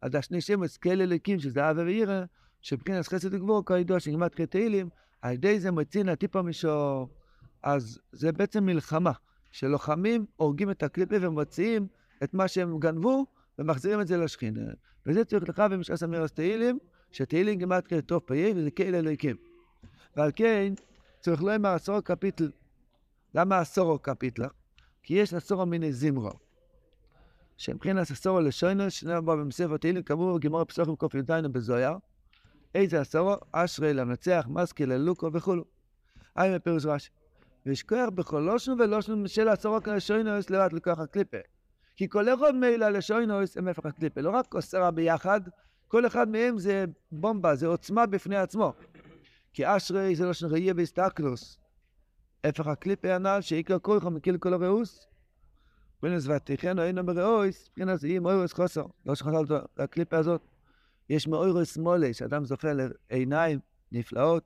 אז 0.01 0.15
השני 0.15 0.41
שמוס 0.41 0.77
כאלה 0.77 1.03
אליקים, 1.03 1.39
שזה 1.39 1.63
אהבה 1.63 1.83
וירא, 1.83 2.23
שבחינס 2.61 3.07
חסד 3.07 3.33
לגבור, 3.33 3.65
כידוע, 3.65 3.99
שנלמד 3.99 4.27
תהילים, 4.27 4.89
על 5.21 5.33
ידי 5.33 5.59
זה 5.59 5.71
מוצאים 5.71 6.09
הטיפו 6.09 6.43
משור. 6.43 7.09
אז 7.63 7.99
זה 8.11 8.31
בעצם 8.31 8.65
מלחמה, 8.65 9.11
שלוחמים 9.51 10.25
הורגים 10.35 10.71
את 10.71 10.83
הקליפה 10.83 11.15
ומוציאים 11.21 11.87
את 12.23 12.33
מה 12.33 12.47
שהם 12.47 12.79
גנבו, 12.79 13.25
ומחזירים 13.59 14.01
את 14.01 14.07
זה 14.07 14.17
לשכינה. 14.17 14.61
וזה 15.05 15.25
צריך 15.25 15.49
לך 15.49 15.59
במשעס 15.59 16.03
אמירס 16.03 16.31
תהילים, 16.31 16.79
שתהילים 17.11 17.59
גימטריה 17.59 18.01
טוב 18.01 18.21
פעיל, 18.25 18.57
וזה 18.57 18.71
כאלה 18.71 18.99
אלוהיקים. 18.99 19.35
ועל 20.15 20.31
כן, 20.35 20.73
צריך 21.19 21.41
לומר 21.41 21.69
עשור 21.69 22.01
קפיטל. 22.01 22.51
למה 23.35 23.59
עשורו 23.59 23.99
קפיטלה? 23.99 24.47
כי 25.03 25.13
יש 25.13 25.33
עשורו 25.33 25.65
מיני 25.65 25.93
זמרו. 25.93 26.31
שמבחינת 27.61 28.11
עשורו 28.11 28.39
לשוינו, 28.39 28.91
שנאמר 28.91 29.21
בו 29.21 29.31
במספר 29.31 29.77
תהילים, 29.77 30.03
כאמור 30.03 30.37
בגימור 30.37 30.63
פסוחים 30.65 30.95
ק"י 30.95 31.47
בזויר. 31.51 31.91
איזה 32.75 33.01
עשורו? 33.01 33.35
אשרי 33.51 33.93
למנצח, 33.93 34.45
מסקי 34.49 34.85
ללוקו 34.85 35.33
וכולו. 35.33 35.63
היי 36.35 36.55
מפירוש 36.55 36.85
רש"י. 36.85 37.09
ויש 37.65 37.83
כוח 37.83 38.09
בכל 38.15 38.39
לושנו 38.39 38.75
ולושנו 38.79 39.27
של 39.27 39.47
עשורו 39.49 39.81
כלשוינוס 39.83 40.49
לבד 40.49 40.73
לכוח 40.73 40.99
הקליפה. 40.99 41.37
כי 41.95 42.09
כל 42.09 42.33
אחד 42.33 42.55
מילא 42.55 42.89
לשוינוס 42.89 43.57
הם 43.57 43.67
הפך 43.67 43.85
הקליפה. 43.85 44.21
לא 44.21 44.29
רק 44.29 44.55
עשרה 44.55 44.91
ביחד, 44.91 45.41
כל 45.87 46.07
אחד 46.07 46.29
מהם 46.29 46.59
זה 46.59 46.85
בומבה, 47.11 47.55
זה 47.55 47.67
עוצמה 47.67 48.05
בפני 48.05 48.37
עצמו. 48.37 48.73
כי 49.53 49.63
אשרי 49.75 50.15
זה 50.15 50.25
לא 50.25 50.33
שראייה 50.33 50.73
בהסתכלוס. 50.73 51.59
הפך 52.43 52.67
הקליפי 52.67 53.11
הנ"ל 53.11 53.41
שעיקר 53.41 53.79
כורך 53.79 54.05
מקיל 54.05 54.37
כל 54.37 54.53
הרעוס. 54.53 55.10
בנס 56.03 56.27
ותיכנו 56.27 56.83
אינו 56.83 57.05
ברעויס, 57.05 57.69
מבחינת 57.69 58.03
יהיה 58.03 58.19
מאוירוס 58.19 58.53
חוסר. 58.53 58.85
לא 59.05 59.15
שחזרת 59.15 59.47
הקליפה 59.77 60.17
הזאת. 60.17 60.41
יש 61.09 61.27
מאוירוס 61.27 61.75
שמאלי, 61.75 62.13
שאדם 62.13 62.45
זוכה 62.45 62.67
לעיניים 63.09 63.59
נפלאות, 63.91 64.43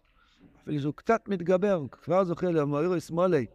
אפילו 0.63 0.81
שהוא 0.81 0.93
קצת 0.93 1.27
מתגבר, 1.27 1.73
הוא 1.73 1.89
כבר 1.89 2.23
זוכה 2.23 2.47
למאוירוס 2.47 3.07
שמאלי. 3.07 3.45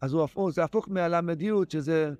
אז 0.00 0.12
הוא 0.12 0.24
הפוך, 0.24 0.50
זה 0.50 0.64
הפוך 0.64 0.88
מהל"יות, 0.88 1.70
שזה 1.70 2.12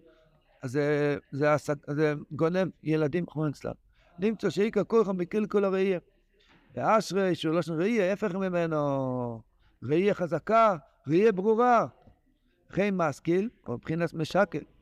זה, 0.64 1.16
זה, 1.32 1.56
זה, 1.56 1.72
זה 1.86 2.14
גונב 2.32 2.68
ילדים 2.82 3.26
כמו 3.26 3.48
אצלם. 3.48 3.72
נמצא 4.18 4.48
כורך 4.84 5.08
מקיל 5.08 5.46
כל 5.46 5.64
הראייה. 5.64 5.98
ואשרי 6.74 7.34
שהוא 7.34 7.54
לא 7.54 7.62
שם 7.62 7.72
ראייה, 7.72 8.10
ההפך 8.10 8.34
ממנו. 8.34 9.42
ראייה 9.82 10.14
חזקה, 10.14 10.76
ראייה 11.06 11.32
ברורה. 11.32 11.86
חי 12.70 12.90
משכיל, 12.92 13.48
או 13.68 13.72
מבחינת 13.72 14.14
משקל. 14.14 14.73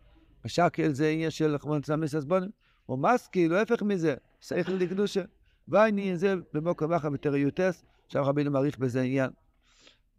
משקל 0.45 0.93
זה 0.93 1.09
עניין 1.09 1.31
של 1.31 1.59
חמון 1.59 1.83
סמיס 1.83 2.15
אסבונים. 2.15 2.51
או 2.89 2.97
משכיל, 2.97 3.51
הוא 3.51 3.59
ההפך 3.59 3.83
מזה, 3.83 4.15
שכל 4.41 4.73
לקדושה. 4.73 5.23
ועניין 5.69 6.17
זה 6.17 6.35
במוקר 6.53 6.87
מחר 6.87 7.11
בתריותס, 7.11 7.85
שם 8.09 8.21
רבינו 8.21 8.51
מעריך 8.51 8.79
בזה 8.79 9.03
עניין. 9.03 9.31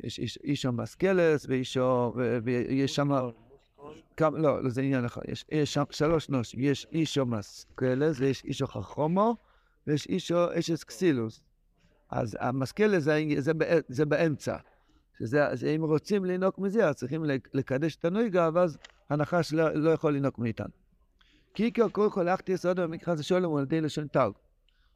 יש 0.03 0.19
איש, 0.19 0.39
אישו 0.43 0.71
משכלס, 0.71 1.45
ואישו, 1.49 2.13
ויש 2.43 2.95
שם... 2.95 3.11
כמה, 4.17 4.39
לא, 4.39 4.63
לא, 4.63 4.69
זה 4.69 4.81
עניין 4.81 5.05
אחד. 5.05 5.21
יש, 5.27 5.45
יש 5.51 5.73
שם 5.73 5.83
שלוש 5.89 6.29
נושים. 6.29 6.59
יש 6.59 6.87
אישו 6.91 7.25
משכלס, 7.25 8.19
ויש 8.19 8.43
אישו 8.43 8.67
חכומו, 8.67 9.35
ויש 9.87 10.07
אישו 10.07 10.59
אשס 10.59 10.83
קסילוס. 10.83 11.41
אז 12.09 12.37
זה, 12.99 13.23
זה, 13.39 13.51
זה 13.87 14.05
באמצע. 14.05 14.57
שזה, 15.23 15.69
אם 15.75 15.83
רוצים 15.83 16.25
לנהוג 16.25 16.53
מזה, 16.57 16.87
אז 16.89 16.95
צריכים 16.95 17.23
לקדש 17.53 17.95
את 17.95 18.05
הנויגה, 18.05 18.49
ואז 18.53 18.77
הנחש 19.09 19.53
לא, 19.53 19.69
לא 19.73 19.89
יכול 19.89 20.15
לנהוג 20.15 20.33
מאיתנו. 20.37 20.73
כי 21.53 21.63
עיקר 21.63 21.89
כל 21.89 22.09
כל 22.11 22.29
אחתי 22.29 22.51
יסוד 22.51 22.79
במקרא 22.79 23.15
זה 23.15 23.23
שולם 23.23 23.55
על 23.55 23.63
ידי 23.63 23.81
לשון 23.81 24.07
תרג. 24.07 24.33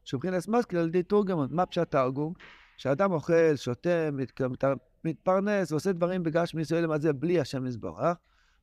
שבחינס 0.04 0.48
משכיל 0.48 0.80
על 0.80 0.88
ידי 0.88 1.04
תורגמון. 1.04 1.48
מה 1.52 1.66
פשט 1.66 1.92
תרגום? 1.92 2.34
שאדם 2.78 3.12
אוכל, 3.12 3.56
שותה, 3.56 4.12
מת, 4.12 4.42
מתפרנס 5.04 5.72
ועושה 5.72 5.92
דברים 5.92 6.24
בגש 6.24 6.56
מישראל 6.56 6.92
הזה 6.92 7.14
בלי 7.14 7.40
השם 7.40 7.68
יזברך, 7.68 8.18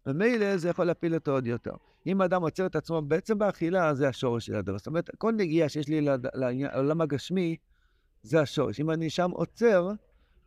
ומילא 0.07 0.57
זה 0.57 0.69
יכול 0.69 0.85
להפיל 0.85 1.15
אותו 1.15 1.31
עוד 1.31 1.47
יותר. 1.47 1.75
אם 2.07 2.23
אדם 2.23 2.43
עוצר 2.43 2.67
את 2.67 2.77
עצמו 2.77 3.03
בעצם 3.03 3.39
באכילה, 3.39 3.95
זה 3.95 4.09
השורש 4.09 4.47
של 4.47 4.55
הדבר. 4.55 4.79
זאת 4.79 4.87
אומרת, 4.87 5.11
כל 5.19 5.33
נגיעה 5.33 5.69
שיש 5.69 5.89
לי 5.89 6.01
לעולם 6.01 7.01
הגשמי, 7.01 7.57
זה 8.23 8.41
השורש. 8.41 8.81
אם 8.81 8.91
אני 8.91 9.11
שם 9.11 9.31
עוצר, 9.31 9.91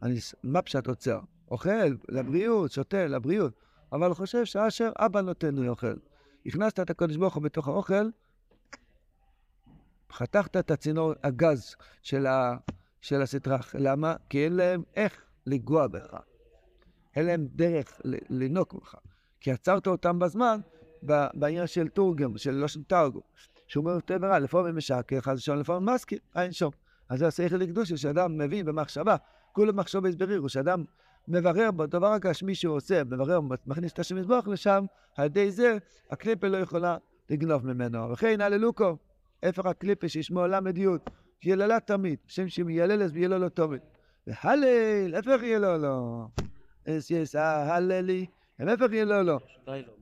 אני, 0.01 0.19
מה 0.43 0.61
פשט 0.61 0.87
עוצר? 0.87 1.19
אוכל, 1.51 1.95
לבריאות, 2.09 2.71
שותה, 2.71 3.07
לבריאות. 3.07 3.53
אבל 3.91 4.13
חושב 4.13 4.45
שאשר 4.45 4.91
אבא 4.97 5.21
נותן 5.21 5.55
לי 5.55 5.67
אוכל. 5.67 5.95
הכנסת 6.45 6.79
את 6.79 6.89
הקדוש 6.89 7.17
ברוך 7.17 7.35
הוא 7.35 7.43
בתוך 7.43 7.67
האוכל, 7.67 8.09
חתכת 10.11 10.57
את 10.57 10.71
הצינור 10.71 11.13
הגז 11.23 11.75
של, 12.01 12.25
ה, 12.25 12.57
של 13.01 13.21
הסטרח. 13.21 13.75
למה? 13.75 14.15
כי 14.29 14.45
אין 14.45 14.53
להם 14.53 14.83
איך 14.95 15.21
לגוע 15.45 15.87
בך. 15.87 16.17
אין 17.15 17.25
להם 17.25 17.47
דרך 17.51 18.01
לנוק 18.29 18.73
ממך. 18.73 18.95
כי 19.39 19.51
עצרת 19.51 19.87
אותם 19.87 20.19
בזמן 20.19 20.59
בעניין 21.33 21.67
של 21.67 21.87
תורגם, 21.87 22.37
של 22.37 22.67
של 22.67 22.83
תרגום. 22.83 23.21
שהוא 23.67 23.81
אומר 23.81 23.93
יותר 23.93 24.17
ורע, 24.21 24.39
לפעמים 24.39 24.77
משקר, 24.77 25.21
חס 25.21 25.37
ושלום, 25.37 25.59
לפעמים 25.59 25.89
מסכים, 25.89 26.17
אין 26.35 26.51
שום. 26.51 26.71
אז 27.09 27.19
זה 27.19 27.27
השכל 27.27 27.55
לקדושה, 27.55 27.97
שאדם 27.97 28.37
מבין 28.37 28.65
במחשבה, 28.65 29.15
כולו 29.57 29.73
מחשוב 29.73 30.05
הסברירו, 30.05 30.49
שאדם 30.49 30.83
מברר 31.27 31.71
בדבר 31.71 32.07
הגשמי 32.07 32.55
שהוא 32.55 32.75
עושה, 32.75 33.03
מברר, 33.03 33.39
מכניס 33.67 33.93
את 33.93 33.99
השם 33.99 34.15
מזבוח 34.15 34.47
לשם, 34.47 34.85
על 35.15 35.25
ידי 35.25 35.51
זה 35.51 35.77
הקליפה 36.11 36.47
לא 36.47 36.57
יכולה 36.57 36.97
לגנוב 37.29 37.67
ממנו. 37.67 38.11
וכן 38.11 38.41
הללוקו, 38.41 38.97
הפך 39.43 39.65
הקליפה 39.65 40.09
שישמעו 40.09 40.47
ל"י, 40.47 40.85
יללה 41.43 41.79
תמיד, 41.79 42.19
שם 42.27 42.47
שמיילל 42.47 43.03
אז 43.03 43.11
ויהיה 43.13 43.27
לו 43.27 43.37
לא 43.37 43.49
תמיד. 43.49 43.79
והלל, 44.27 45.15
הפך 45.15 45.39
יהיה 45.41 45.59
לו 45.59 45.77
לא. 45.77 46.25
אס 46.87 47.11
יש 47.11 47.35
ההללי, 47.35 48.25
הפך 48.59 48.91
יהיה 48.91 49.05
לו 49.05 49.23
לא. 49.23 49.39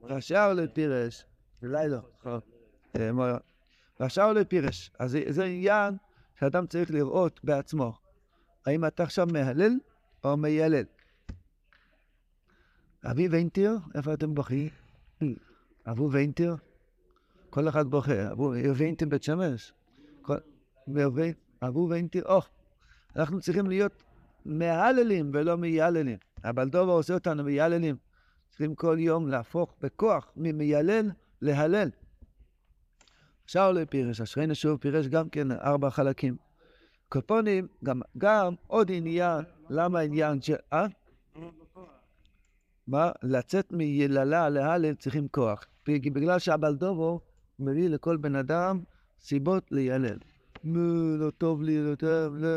והשאר 0.09 0.53
לפירש, 0.53 1.25
לילה, 1.63 1.99
והשאר 3.99 4.33
לפירש. 4.33 4.91
אז 4.99 5.17
זה 5.27 5.43
עניין 5.43 5.97
שאדם 6.39 6.67
צריך 6.67 6.91
לראות 6.91 7.39
בעצמו, 7.43 8.04
האם 8.65 8.85
אתה 8.85 9.03
עכשיו 9.03 9.27
מהלל 9.33 9.71
או 10.23 10.37
מיילל. 10.37 10.83
אבי 13.11 13.27
ואינטיר, 13.27 13.77
איפה 13.95 14.13
אתם 14.13 14.35
בוכים? 14.35 14.69
אבו 15.91 16.09
ואינטיר? 16.11 16.55
כל 17.49 17.69
אחד 17.69 17.87
בוכה. 17.87 18.31
אבו 18.31 18.53
ואינטיר 18.75 19.07
בית 19.07 19.23
שמש? 19.23 19.73
אבו 21.63 21.87
ואינטיר, 21.89 22.23
או, 22.25 22.41
אנחנו 23.15 23.41
צריכים 23.41 23.67
להיות 23.67 24.03
מהללים 24.45 25.31
ולא 25.33 25.55
מייללים. 25.55 26.17
הבלדובה 26.43 26.91
עושה 26.91 27.13
אותנו 27.13 27.43
מייללים. 27.43 27.95
צריכים 28.49 28.75
כל 28.75 28.97
יום 28.99 29.27
להפוך 29.27 29.75
בכוח 29.81 30.31
ממיילל 30.35 31.11
להלל. 31.41 31.89
שאול 33.47 33.85
פירש, 33.85 34.21
אשרינו 34.21 34.55
שוב 34.55 34.79
פירש 34.79 35.07
גם 35.07 35.29
כן 35.29 35.51
ארבע 35.51 35.89
חלקים. 35.89 36.44
קופונים, 37.15 37.67
גם, 37.83 38.01
גם 38.17 38.53
עוד 38.67 38.91
עניין, 38.91 39.45
למה 39.69 39.99
עניין 39.99 40.41
של... 40.41 40.55
אה? 40.73 40.85
מה? 42.87 43.11
לצאת 43.23 43.71
מיללה 43.71 44.49
להלל 44.49 44.95
צריכים 44.95 45.27
כוח. 45.27 45.65
בגלל 45.87 46.39
שהבלדובו 46.39 47.19
מביא 47.59 47.89
לכל 47.89 48.17
בן 48.17 48.35
אדם 48.35 48.79
סיבות 49.19 49.71
לילל. 49.71 50.17
לא 51.19 51.29
טוב 51.37 51.61
לי, 51.61 51.83
לא 51.83 51.95
טוב, 51.95 52.35
לא... 52.35 52.47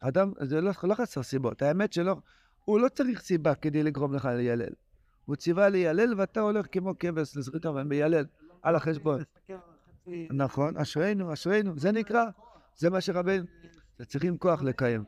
אדם, 0.00 0.32
זה 0.40 0.60
לא, 0.60 0.70
לא 0.82 0.94
חסר 0.94 1.22
סיבות. 1.22 1.62
האמת 1.62 1.92
שלא, 1.92 2.16
הוא 2.64 2.80
לא 2.80 2.88
צריך 2.88 3.20
סיבה 3.20 3.54
כדי 3.54 3.82
לגרום 3.82 4.14
לך 4.14 4.24
לילל. 4.24 4.72
הוא 5.24 5.36
ציווה 5.36 5.68
לילל 5.68 6.14
ואתה 6.16 6.40
הולך 6.40 6.66
כמו 6.72 6.94
כבש 6.98 7.36
לזרוק 7.36 7.66
אבל 7.66 7.82
מיילל 7.82 8.24
על 8.62 8.76
החשבון. 8.76 9.22
נכון, 10.30 10.76
אשרינו, 10.76 11.32
אשרינו, 11.32 11.78
זה 11.78 11.92
נקרא, 11.92 12.24
זה 12.76 12.90
מה 12.90 13.00
שרבנו, 13.00 13.44
צריכים 14.04 14.38
כוח 14.38 14.62
לקיים. 14.62 15.04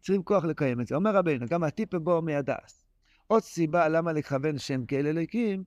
צריכים 0.00 0.22
כוח 0.22 0.44
לקיים 0.44 0.80
את 0.80 0.86
זה. 0.86 0.94
אומר 0.94 1.16
רבנו, 1.16 1.46
גם 1.46 1.64
הטיפה 1.64 1.98
בו 1.98 2.22
מהדס. 2.22 2.84
עוד 3.26 3.42
סיבה 3.42 3.88
למה 3.88 4.12
לכוון 4.12 4.58
שם 4.58 4.86
כאל 4.86 5.06
אלוקים, 5.06 5.64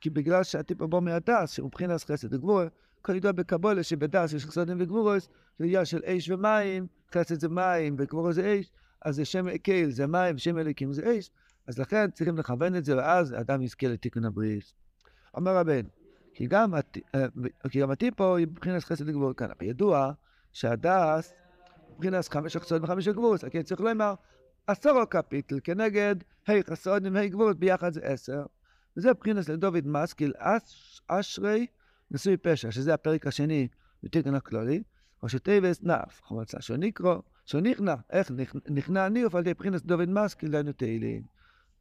כי 0.00 0.10
בגלל 0.10 0.44
שהטיפה 0.44 0.86
בו 0.86 1.00
מהדס, 1.00 1.52
שהוא 1.52 1.66
מבחינת 1.66 2.04
חסד 2.04 2.34
וגבור, 2.34 2.62
כידוע 3.04 3.32
בקבולה 3.32 3.82
שבדס 3.82 4.32
יש 4.32 4.46
חסדים 4.46 4.76
וגבורוס, 4.80 5.28
זה 5.58 5.64
עניין 5.64 5.84
של 5.84 6.00
אש 6.04 6.30
ומים, 6.30 6.86
חסד 7.14 7.40
זה 7.40 7.48
מים 7.48 7.96
וגבורוס 7.98 8.34
זה 8.34 8.58
אש, 8.60 8.70
אז 9.02 9.16
זה 9.16 9.24
שם 9.24 9.56
קהל 9.58 9.90
זה 9.90 10.06
מים, 10.06 10.38
שם 10.38 10.58
אלוקים 10.58 10.92
זה 10.92 11.18
אש, 11.18 11.30
אז 11.66 11.78
לכן 11.78 12.10
צריכים 12.10 12.38
לכוון 12.38 12.76
את 12.76 12.84
זה, 12.84 12.96
ואז 12.96 13.32
האדם 13.32 13.62
יזכה 13.62 13.88
לתיקון 13.88 14.24
הבריס. 14.24 14.74
אומר 15.34 15.56
רבנו, 15.56 15.88
כי 16.34 16.46
גם, 16.46 16.74
אה, 16.74 17.92
הטיפו 17.92 18.36
היא 18.36 18.46
מבחינת 18.46 18.84
חסד 18.84 19.08
וגבור 19.08 19.32
כאן, 19.32 19.48
אבל 19.58 19.66
ידוע 19.66 20.12
שהדס, 20.52 21.32
מבחינת 21.96 22.28
חמש 22.28 22.56
החסוד 22.56 22.84
וחמש 22.84 23.08
הגבורות, 23.08 23.44
כן 23.50 23.62
צריך 23.62 23.80
לומר, 23.80 24.14
עשרו 24.66 25.06
קפיטל 25.10 25.58
כנגד 25.64 26.16
ה' 26.48 26.52
חסוד 26.70 27.06
עם 27.06 27.16
ה' 27.16 27.26
גבורות 27.26 27.58
ביחד 27.58 27.92
זה 27.92 28.00
עשר. 28.02 28.46
וזה 28.96 29.10
מבחינת 29.10 29.48
לדוד 29.48 29.86
מסקיל 29.86 30.32
אשרי 31.08 31.66
נשוי 32.10 32.36
פשע, 32.36 32.70
שזה 32.70 32.94
הפרק 32.94 33.26
השני 33.26 33.68
בתיקון 34.02 34.34
הכללי, 34.34 34.82
או 35.22 35.28
שטייבס 35.28 35.82
נף, 35.82 36.20
חמצה 36.24 36.60
שנקרא, 36.60 37.16
שנכנע, 37.44 37.94
איך 38.10 38.30
נכנע 38.70 39.06
אני 39.06 39.22
על 39.32 39.40
ידי 39.40 39.50
מבחינת 39.50 39.86
דוד 39.86 40.08
מסקיל 40.08 40.50
דיינו 40.50 40.72
תהילים. 40.72 41.22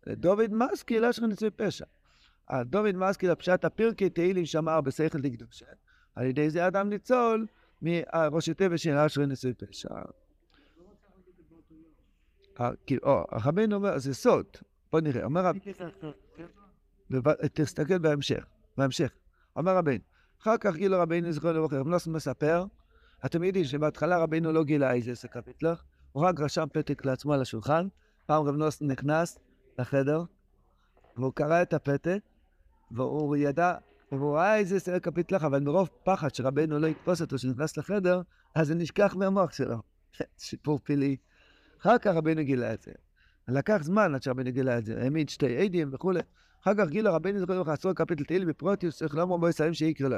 דוד 0.10 0.54
מסקיל 0.54 1.06
אשרי 1.06 1.28
נשוי 1.28 1.50
פשע. 1.50 1.86
דוד 2.62 2.96
מסקיל 2.96 3.32
הפשט 3.32 3.66
הפרקי 3.66 4.10
תהילים 4.10 4.46
שמר 4.46 4.82
בשכל 4.82 5.22
דקדושה. 5.22 5.66
על 6.16 6.26
ידי 6.26 6.50
זה 6.50 6.68
אדם 6.68 6.90
ניצול 6.90 7.46
מראש 7.82 8.50
הטבע 8.50 8.78
של 8.78 8.98
אשרי 8.98 9.26
נשוי 9.26 9.54
פשע. 9.54 9.90
רבינו 13.32 13.76
אומר, 13.76 13.98
זה 13.98 14.14
סוד. 14.14 14.46
בוא 14.92 15.00
נראה, 15.00 15.24
אומר 15.24 15.42
רב... 15.42 15.56
תסתכל 17.54 17.98
בהמשך, 17.98 18.46
בהמשך. 18.78 19.12
אומר 19.56 19.78
רבינו, 19.78 20.04
אחר 20.42 20.58
כך 20.58 20.76
גילה 20.76 20.98
רבינו 20.98 21.32
זכרו 21.32 21.52
לברכה, 21.52 21.80
רב 21.80 21.88
נוסן 21.88 22.12
מספר, 22.12 22.66
אתם 23.26 23.44
יודעים 23.44 23.66
שבהתחלה 23.66 24.18
רבינו 24.18 24.52
לא 24.52 24.64
גילה 24.64 24.94
איזה 24.94 25.16
סקפיטלך, 25.16 25.84
הוא 26.12 26.24
רק 26.24 26.40
רשם 26.40 26.68
פתק 26.74 27.06
לעצמו 27.06 27.34
על 27.34 27.42
השולחן, 27.42 27.88
פעם 28.26 28.44
רב 28.44 28.56
נכנס 28.82 29.40
לחדר, 29.80 30.24
והוא 31.18 31.34
קרא 31.34 31.62
את 31.62 31.74
הפתק, 31.74 32.20
והוא 32.92 33.36
ידע 33.36 33.76
והוא 34.12 34.36
ראה 34.36 34.58
איזה 34.58 34.80
שעיר 34.80 35.00
כפית 35.00 35.32
לך, 35.32 35.44
אבל 35.44 35.60
מרוב 35.60 35.90
פחד 36.04 36.36
שרבנו 36.36 36.80
לא 36.80 36.88
יתפוס 36.88 37.22
אותו 37.22 37.38
שנכנס 37.38 37.78
לחדר, 37.78 38.22
אז 38.56 38.68
זה 38.68 38.76
נשכח 38.76 39.16
מהמוח 39.16 39.54
שלו. 39.54 39.78
סיפור 40.40 40.80
פילי. 40.84 41.16
אחר 41.82 41.98
כך 41.98 42.12
רבנו 42.16 42.44
גילה 42.44 42.74
את 42.74 42.82
זה. 42.82 42.92
לקח 43.48 43.80
זמן 43.82 44.16
עד 44.16 44.24
שרבנו 44.24 44.52
גילה 44.52 44.78
את 44.78 44.86
זה, 44.86 45.02
העמיד 45.02 45.30
שתי 45.30 45.58
עדים 45.58 45.90
וכולי. 45.94 46.20
אחר 46.64 46.72
כך 46.76 46.90
גילה 46.90 47.12
רבנו 47.12 47.40
זוכר 47.40 47.62
לך 47.62 47.68
עשור 47.68 47.94
כפית 47.94 48.22
לתהילים 48.22 48.48
בפרוטיוס, 48.48 48.98
צריך 48.98 49.16
לומר 49.16 49.38
בו 49.38 49.50
יסיים 49.50 49.74
שיקרא 49.74 50.08
לו. 50.08 50.18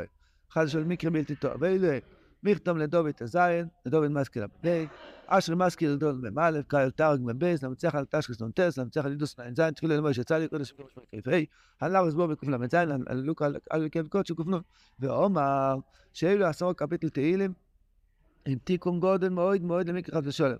אחד 0.52 0.68
של 0.68 0.84
מקרה 0.84 1.12
בלתי 1.12 1.36
טוב. 1.36 1.52
ואלה, 1.60 2.00
מכתום 2.44 2.78
לדוד 2.78 3.12
הזין, 3.22 3.68
לדוד 3.86 4.08
מסקיל 4.08 4.44
הפני, 4.44 4.88
אשר 5.28 5.56
מסקיל 5.56 5.92
לדוד 5.92 6.22
במא', 6.22 6.62
קהל 6.68 6.92
תרג 6.92 7.20
מבייס, 7.24 7.64
למצח 7.64 7.96
על 7.96 8.06
תשכס 8.10 8.42
נונטס, 8.42 8.78
למצח 8.78 9.06
על 9.06 9.12
ידוס 9.12 9.40
נ"ז, 9.40 9.62
תחילה 9.76 9.98
למה 9.98 10.14
שיצא 10.14 10.38
לי 10.38 10.48
קודש 10.48 10.72
וקודש 10.72 10.98
וקודש 10.98 11.46
הנלר 11.82 12.08
הסבור 12.08 12.28
בק"ל"ז, 12.28 12.74
על 13.06 13.18
לוקה 13.18 13.48
על 13.70 13.90
כאב 13.92 14.08
קודש 14.08 14.32
וק"נ, 14.32 14.52
ואומר 15.00 15.76
שאלו 16.14 16.46
עשרות 16.46 16.78
קפיטל 16.78 17.10
תהילים 17.10 17.54
עם 18.46 18.58
תיקון 18.64 19.00
גודל 19.00 19.30
מאוד 19.30 19.62
מאוד 19.62 19.90
למקרה 19.90 20.22
חס 20.22 20.28
ושלום. 20.28 20.58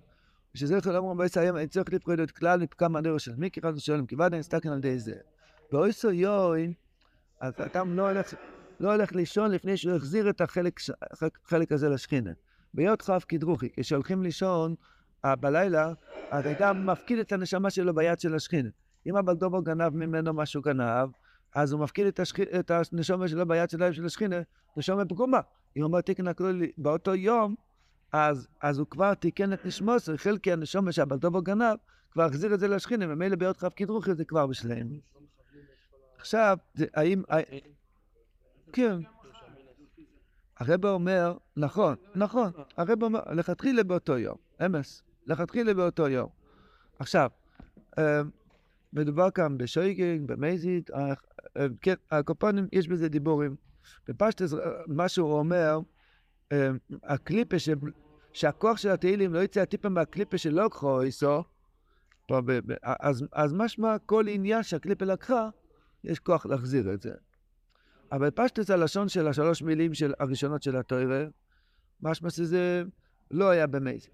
ושזה 0.54 0.76
יכול 0.76 0.92
לומר 0.92 1.14
בייס 1.14 1.38
היום, 1.38 1.56
אין 1.56 1.68
צריך 1.68 1.92
לפקוד 1.92 2.20
את 2.20 2.30
כלל 2.30 2.60
מפקם 2.60 2.96
הנרו 2.96 3.18
של 3.18 3.32
מקרה 3.36 3.72
חס 3.72 3.76
ושלום, 3.76 4.06
כי 4.06 4.14
ודאי 4.14 4.38
נסתכל 4.38 4.68
על 4.68 4.80
די 4.80 4.98
זה. 4.98 5.14
באויסו 5.72 6.10
יוין, 6.10 6.72
אז 7.40 7.52
אדם 7.58 7.96
לא 7.96 8.10
הולך 8.10 8.34
לא 8.80 8.92
הולך 8.92 9.12
לישון 9.12 9.50
לפני 9.50 9.76
שהוא 9.76 9.94
החזיר 9.94 10.30
את 10.30 10.40
החלק, 10.40 10.80
החלק 11.44 11.72
הזה 11.72 11.88
לשכינה. 11.88 12.30
ביות 12.74 13.02
כ' 13.02 13.10
כדרוכי, 13.28 13.68
כשהולכים 13.80 14.22
לישון 14.22 14.74
בלילה, 15.24 15.92
אז 16.30 16.46
אדם 16.46 16.86
מפקיד 16.86 17.18
את 17.18 17.32
הנשמה 17.32 17.70
שלו 17.70 17.94
ביד 17.94 18.20
של 18.20 18.34
השכינה. 18.34 18.68
אם 19.06 19.16
הבלדובו 19.16 19.62
גנב 19.62 19.88
ממנו 19.88 20.32
מה 20.32 20.46
שהוא 20.46 20.64
גנב, 20.64 21.08
אז 21.54 21.72
הוא 21.72 21.80
מפקיד 21.80 22.06
את, 22.06 22.20
השכ... 22.20 22.40
את 22.40 22.70
הנשמה 22.70 23.28
שלו 23.28 23.48
ביד 23.48 23.70
של 23.70 23.92
של 23.92 24.06
השכינה, 24.06 24.36
נשמה 24.76 25.04
פגומה. 25.04 25.40
אם 25.76 25.82
הוא 25.82 25.88
אומר 25.88 26.00
תיקן 26.00 26.28
הכלולי 26.28 26.72
באותו 26.78 27.14
יום, 27.14 27.54
אז, 28.12 28.48
אז 28.62 28.78
הוא 28.78 28.86
כבר 28.90 29.14
תיקן 29.14 29.52
את 29.52 29.66
נשמוסו, 29.66 30.12
חלקי 30.16 30.52
הנשמה 30.52 30.92
שהבלדובו 30.92 31.42
גנב, 31.42 31.76
כבר 32.12 32.24
החזיר 32.24 32.54
את 32.54 32.60
זה 32.60 32.68
לשכינה, 32.68 33.04
ומילא 33.08 33.36
ביות 33.36 33.56
כ' 33.56 33.64
כדרוכי 33.76 34.14
זה 34.14 34.24
כבר 34.24 34.46
בשלהם. 34.46 34.88
עכשיו, 36.18 36.58
האם... 36.94 37.22
כן. 38.74 39.00
הרב 40.58 40.86
אומר, 40.86 41.36
נכון, 41.56 41.96
נכון, 42.14 42.52
הרב 42.76 43.02
אומר, 43.02 43.20
לכתחילה 43.32 43.82
באותו 43.82 44.18
יום, 44.18 44.36
אמס, 44.66 45.02
לכתחילה 45.26 45.74
באותו 45.74 46.08
יום. 46.08 46.28
עכשיו, 46.98 47.30
אה, 47.98 48.22
מדובר 48.92 49.30
כאן 49.30 49.58
בשויגינג, 49.58 50.28
במזיד, 50.28 50.90
אה, 50.94 51.12
אה, 51.56 51.66
כן, 51.80 51.94
הקופונים, 52.10 52.66
יש 52.72 52.88
בזה 52.88 53.08
דיבורים. 53.08 53.56
בפשטס, 54.08 54.54
מה 54.86 55.08
שהוא 55.08 55.32
אומר, 55.32 55.78
הקליפה, 57.02 57.56
שהכוח 58.32 58.76
של 58.76 58.88
התהילים 58.88 59.34
לא 59.34 59.38
יצא 59.38 59.64
טיפה 59.64 59.88
מהקליפה 59.88 60.38
שלא 60.38 60.68
קחו 60.68 61.02
איסו, 61.02 61.42
אז, 62.82 63.24
אז 63.32 63.52
משמע 63.52 63.96
כל 64.06 64.28
עניין 64.28 64.62
שהקליפה 64.62 65.04
לקחה, 65.04 65.48
יש 66.04 66.18
כוח 66.18 66.46
להחזיר 66.46 66.94
את 66.94 67.02
זה. 67.02 67.12
אבל 68.14 68.30
פשטס 68.30 68.70
הלשון 68.70 69.08
של 69.08 69.28
השלוש 69.28 69.62
מילים 69.62 69.94
של 69.94 70.12
הראשונות 70.20 70.62
של 70.62 70.76
התוירה, 70.76 71.24
משמע 72.02 72.30
שזה 72.30 72.82
לא 73.30 73.50
היה 73.50 73.66
במייס. 73.66 74.08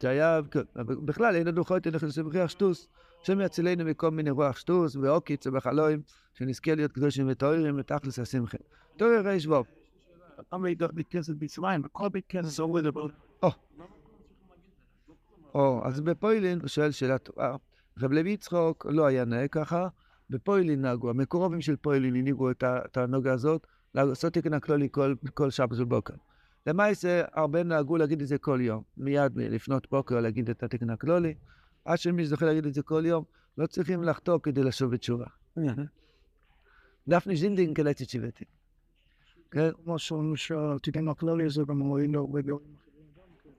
זה 0.00 0.08
היה, 0.08 0.40
כן, 0.50 0.60
בכלל 1.04 1.36
אין 1.36 1.46
לנו 1.46 1.64
חוטא 1.64 1.88
נכנסים 1.88 2.28
בכיח 2.28 2.50
שטוס, 2.50 2.88
השם 3.22 3.40
יצילנו 3.40 3.84
מכל 3.84 4.10
מיני 4.10 4.30
רוח 4.30 4.56
שטוס 4.56 4.96
ואוקיץ 4.96 5.46
ובחלואים, 5.46 6.02
שנזכה 6.34 6.74
להיות 6.74 6.92
קדושים 6.92 7.28
ותוירים 7.30 7.78
ותכלס 7.78 8.18
השמחה. 8.18 8.58
תוירה 8.96 9.32
ריש. 9.32 9.46
למה 10.52 10.68
בית 10.92 11.08
כנסת 11.08 11.34
בית 12.12 12.24
כנסת 12.28 12.60
אבל... 12.86 13.02
או, 15.54 15.80
אז 15.84 16.00
בפוילין 16.00 16.60
הוא 16.60 16.68
שואל 16.68 16.90
שאלה 16.90 17.18
טובה. 17.18 17.56
רב 17.98 18.12
לוי 18.12 18.30
יצחוק 18.30 18.86
לא 18.90 19.06
היה 19.06 19.24
נאה 19.24 19.48
ככה, 19.48 19.88
בפוילין 20.30 20.82
נהגו, 20.82 21.10
המקורבים 21.10 21.60
של 21.60 21.76
פוילין 21.76 22.16
הנהיגו 22.16 22.50
את 22.50 22.96
הנוגה 22.96 23.32
הזאת, 23.32 23.66
לעשות 23.94 24.32
תקן 24.32 24.54
הכלולי 24.54 24.88
כל, 24.90 25.14
כל 25.34 25.50
שבת 25.50 25.78
ובוקר. 25.78 26.14
למעשה, 26.66 27.22
הרבה 27.32 27.62
נהגו 27.62 27.96
להגיד 27.96 28.20
את 28.22 28.28
זה 28.28 28.38
כל 28.38 28.58
יום, 28.62 28.82
מיד 28.96 29.32
לפנות 29.36 29.90
בוקר 29.90 30.20
להגיד 30.20 30.50
את 30.50 30.62
התקן 30.62 30.90
הכלולי, 30.90 31.34
עד 31.84 31.98
שמי 31.98 32.24
שזוכה 32.24 32.46
להגיד 32.46 32.66
את 32.66 32.74
זה 32.74 32.82
כל 32.82 33.06
יום, 33.06 33.24
לא 33.58 33.66
צריכים 33.66 34.02
לחטוא 34.02 34.38
כדי 34.42 34.62
לשוב 34.62 34.90
בתשובה. 34.90 35.26
דפני 37.08 37.36
זינדין 37.36 37.74
קלטת 37.74 38.08
שיבתי. 38.08 38.44
כן? 39.50 39.70
כמו 39.84 39.98
שאומרים 39.98 40.36
שהתקן 40.36 41.08
הכלולי 41.08 41.50
זה 41.50 41.62
גם 41.68 41.96
לו 42.12 42.26
ביום 42.26 42.58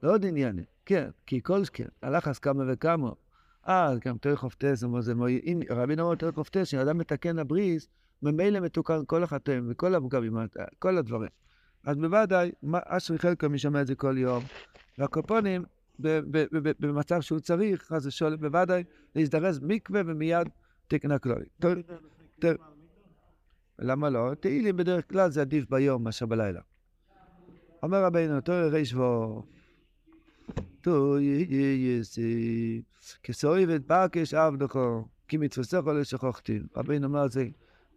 לא 0.02 0.12
עוד 0.12 0.26
עניינים, 0.26 0.64
כן, 0.86 1.10
כי 1.26 1.40
כל 1.42 1.62
כן, 1.72 1.88
הלך 2.02 2.28
אז 2.28 2.38
כמה 2.38 2.64
וכמה. 2.68 3.10
אה, 3.68 3.94
גם 4.04 4.18
תורך 4.18 4.40
חופטס, 4.40 4.84
אם 4.84 5.60
רבי 5.70 5.96
נאמר 5.96 6.14
תורך 6.14 6.34
חופטס, 6.34 6.62
כשאדם 6.62 6.98
מתקן 6.98 7.38
הבריס, 7.38 7.88
ממילא 8.22 8.60
מתוקן 8.60 9.00
כל 9.06 9.22
החטאים 9.22 9.66
וכל 9.70 9.94
הפגמים, 9.94 10.36
כל 10.78 10.98
הדברים. 10.98 11.30
אז 11.84 11.96
בוודאי, 11.96 12.50
אשרי 12.72 13.18
חלקו 13.18 13.48
מי 13.48 13.58
שומע 13.58 13.80
את 13.80 13.86
זה 13.86 13.94
כל 13.94 14.18
יום. 14.18 14.42
והקופונים, 14.98 15.64
במצב 16.80 17.20
שהוא 17.20 17.40
צריך, 17.40 17.92
אז 17.92 18.02
זה 18.02 18.10
שואל 18.10 18.36
בוודאי 18.36 18.84
להזדרז 19.14 19.60
מקווה 19.62 20.00
ומיד 20.06 20.48
תקן 20.88 21.10
הכלולי. 21.10 21.44
למה 23.78 24.10
לא? 24.10 24.34
תהילים 24.40 24.76
בדרך 24.76 25.10
כלל 25.10 25.30
זה 25.30 25.40
עדיף 25.40 25.70
ביום 25.70 26.04
מאשר 26.04 26.26
בלילה. 26.26 26.60
אומר 27.82 28.04
רבינו, 28.04 28.40
תורי 28.40 28.68
ריש 28.68 28.94
ואור. 28.94 29.55
Tu 30.86 31.20
יסי, 31.20 32.82
כסויבת 33.22 33.80
בקש 33.86 34.34
עבדכו, 34.34 35.04
כי 35.28 35.36
מתפסך 35.36 35.80
לשכחתין. 35.86 36.66
רבינו 36.76 37.06
אמר 37.06 37.28
זה 37.28 37.48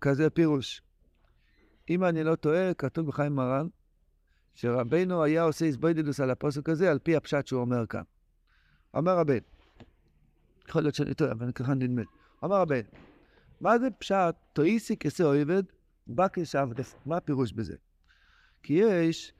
כזה 0.01 0.29
פירוש. 0.29 0.81
אם 1.89 2.03
אני 2.03 2.23
לא 2.23 2.35
טועה, 2.35 2.73
כתוב 2.73 3.07
בחיים 3.07 3.35
מרן, 3.35 3.67
שרבינו 4.55 5.23
היה 5.23 5.43
עושה 5.43 5.65
איזבוידלוס 5.65 6.19
על 6.19 6.29
הפוסק 6.31 6.69
הזה, 6.69 6.91
על 6.91 6.99
פי 6.99 7.15
הפשט 7.15 7.47
שהוא 7.47 7.61
אומר 7.61 7.85
כאן. 7.85 8.01
אמר 8.97 9.17
רבן, 9.17 9.37
יכול 10.67 10.81
להיות 10.81 10.95
שאני 10.95 11.13
טועה, 11.13 11.31
אבל 11.31 11.51
ככה 11.51 11.73
נדמה. 11.73 12.01
אמר 12.43 12.55
רבן, 12.55 12.81
מה 13.61 13.79
זה 13.79 13.87
פשט, 13.99 14.35
תויסי 14.53 14.97
כסויבת, 14.97 15.65
בקש 16.07 16.55
עבדכו, 16.55 16.97
מה 17.05 17.17
הפירוש 17.17 17.51
בזה? 17.51 17.75
כי 18.63 18.73
יש, 18.73 19.33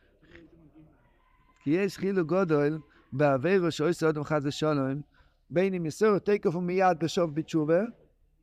כי 1.63 1.69
יש 1.69 1.97
חילוק 1.97 2.27
גודל 2.27 2.77
בעבירו 3.13 3.71
שעושה 3.71 4.09
אדם 4.09 4.23
חס 4.23 4.41
ושלום, 4.43 5.01
בין 5.49 5.73
אם 5.73 5.85
יסור 5.85 6.17
תקף 6.17 6.55
ומיד 6.55 6.99
בשוב 6.99 7.35
בתשובה, 7.35 7.79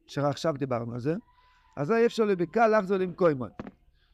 שעכשיו 0.06 0.54
דיברנו 0.58 0.92
על 0.94 1.00
זה, 1.00 1.14
אז 1.76 1.92
אי 1.92 2.06
אפשר 2.06 2.24
לבקע 2.24 2.68
לחזור 2.68 2.96
למקוימון. 2.96 3.50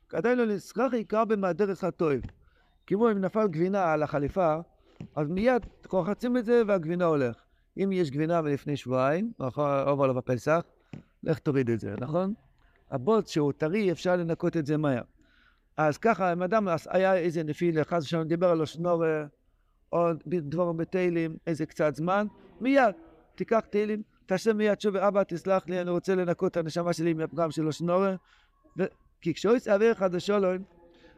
כדאי 0.08 0.36
לו 0.36 0.44
לסחח 0.44 0.88
עיקר 0.92 1.24
במהדרך 1.24 1.84
הטוב. 1.84 2.12
כמו 2.86 3.10
אם 3.10 3.20
נפל 3.20 3.48
גבינה 3.48 3.92
על 3.92 4.02
החליפה, 4.02 4.56
אז 5.16 5.28
מיד 5.28 5.66
קוחצים 5.86 6.36
את 6.36 6.44
זה 6.44 6.62
והגבינה 6.66 7.04
הולך. 7.04 7.36
אם 7.76 7.92
יש 7.92 8.10
גבינה 8.10 8.42
מלפני 8.42 8.76
שבועיים, 8.76 9.32
עובר 9.86 10.06
לו 10.06 10.14
בפסח, 10.14 10.62
לך 11.22 11.38
תוריד 11.38 11.70
את 11.70 11.80
זה, 11.80 11.94
נכון? 11.98 12.34
הבוץ 12.90 13.30
שהוא 13.30 13.52
טרי, 13.52 13.92
אפשר 13.92 14.16
לנקות 14.16 14.56
את 14.56 14.66
זה 14.66 14.76
מהר. 14.76 15.02
אז 15.76 15.98
ככה, 15.98 16.32
אם 16.32 16.42
אדם 16.42 16.68
היה 16.88 17.16
איזה 17.16 17.42
נפיל, 17.42 17.84
חס 17.84 18.02
ושלום 18.02 18.28
דיבר 18.28 18.50
על 18.50 18.62
השנור 18.62 19.04
או 19.92 20.08
דבור 20.26 20.72
בתהילים 20.72 21.36
איזה 21.46 21.66
קצת 21.66 21.94
זמן, 21.94 22.26
מיד 22.60 22.94
תיקח 23.34 23.60
תהילים, 23.70 24.02
תעשה 24.26 24.52
מיד 24.52 24.80
שוב, 24.80 24.96
אבא 24.96 25.22
תסלח 25.22 25.68
לי, 25.68 25.80
אני 25.80 25.90
רוצה 25.90 26.14
לנקות 26.14 26.52
את 26.52 26.56
הנשמה 26.56 26.92
שלי 26.92 27.14
מהפגם 27.14 27.50
של 27.50 27.68
השנורר. 27.68 28.16
כי 29.20 29.34
כשהוא 29.34 29.56
יצא 29.56 29.76
אביך 29.76 29.98
חדשו 29.98 30.38
לו, 30.38 30.48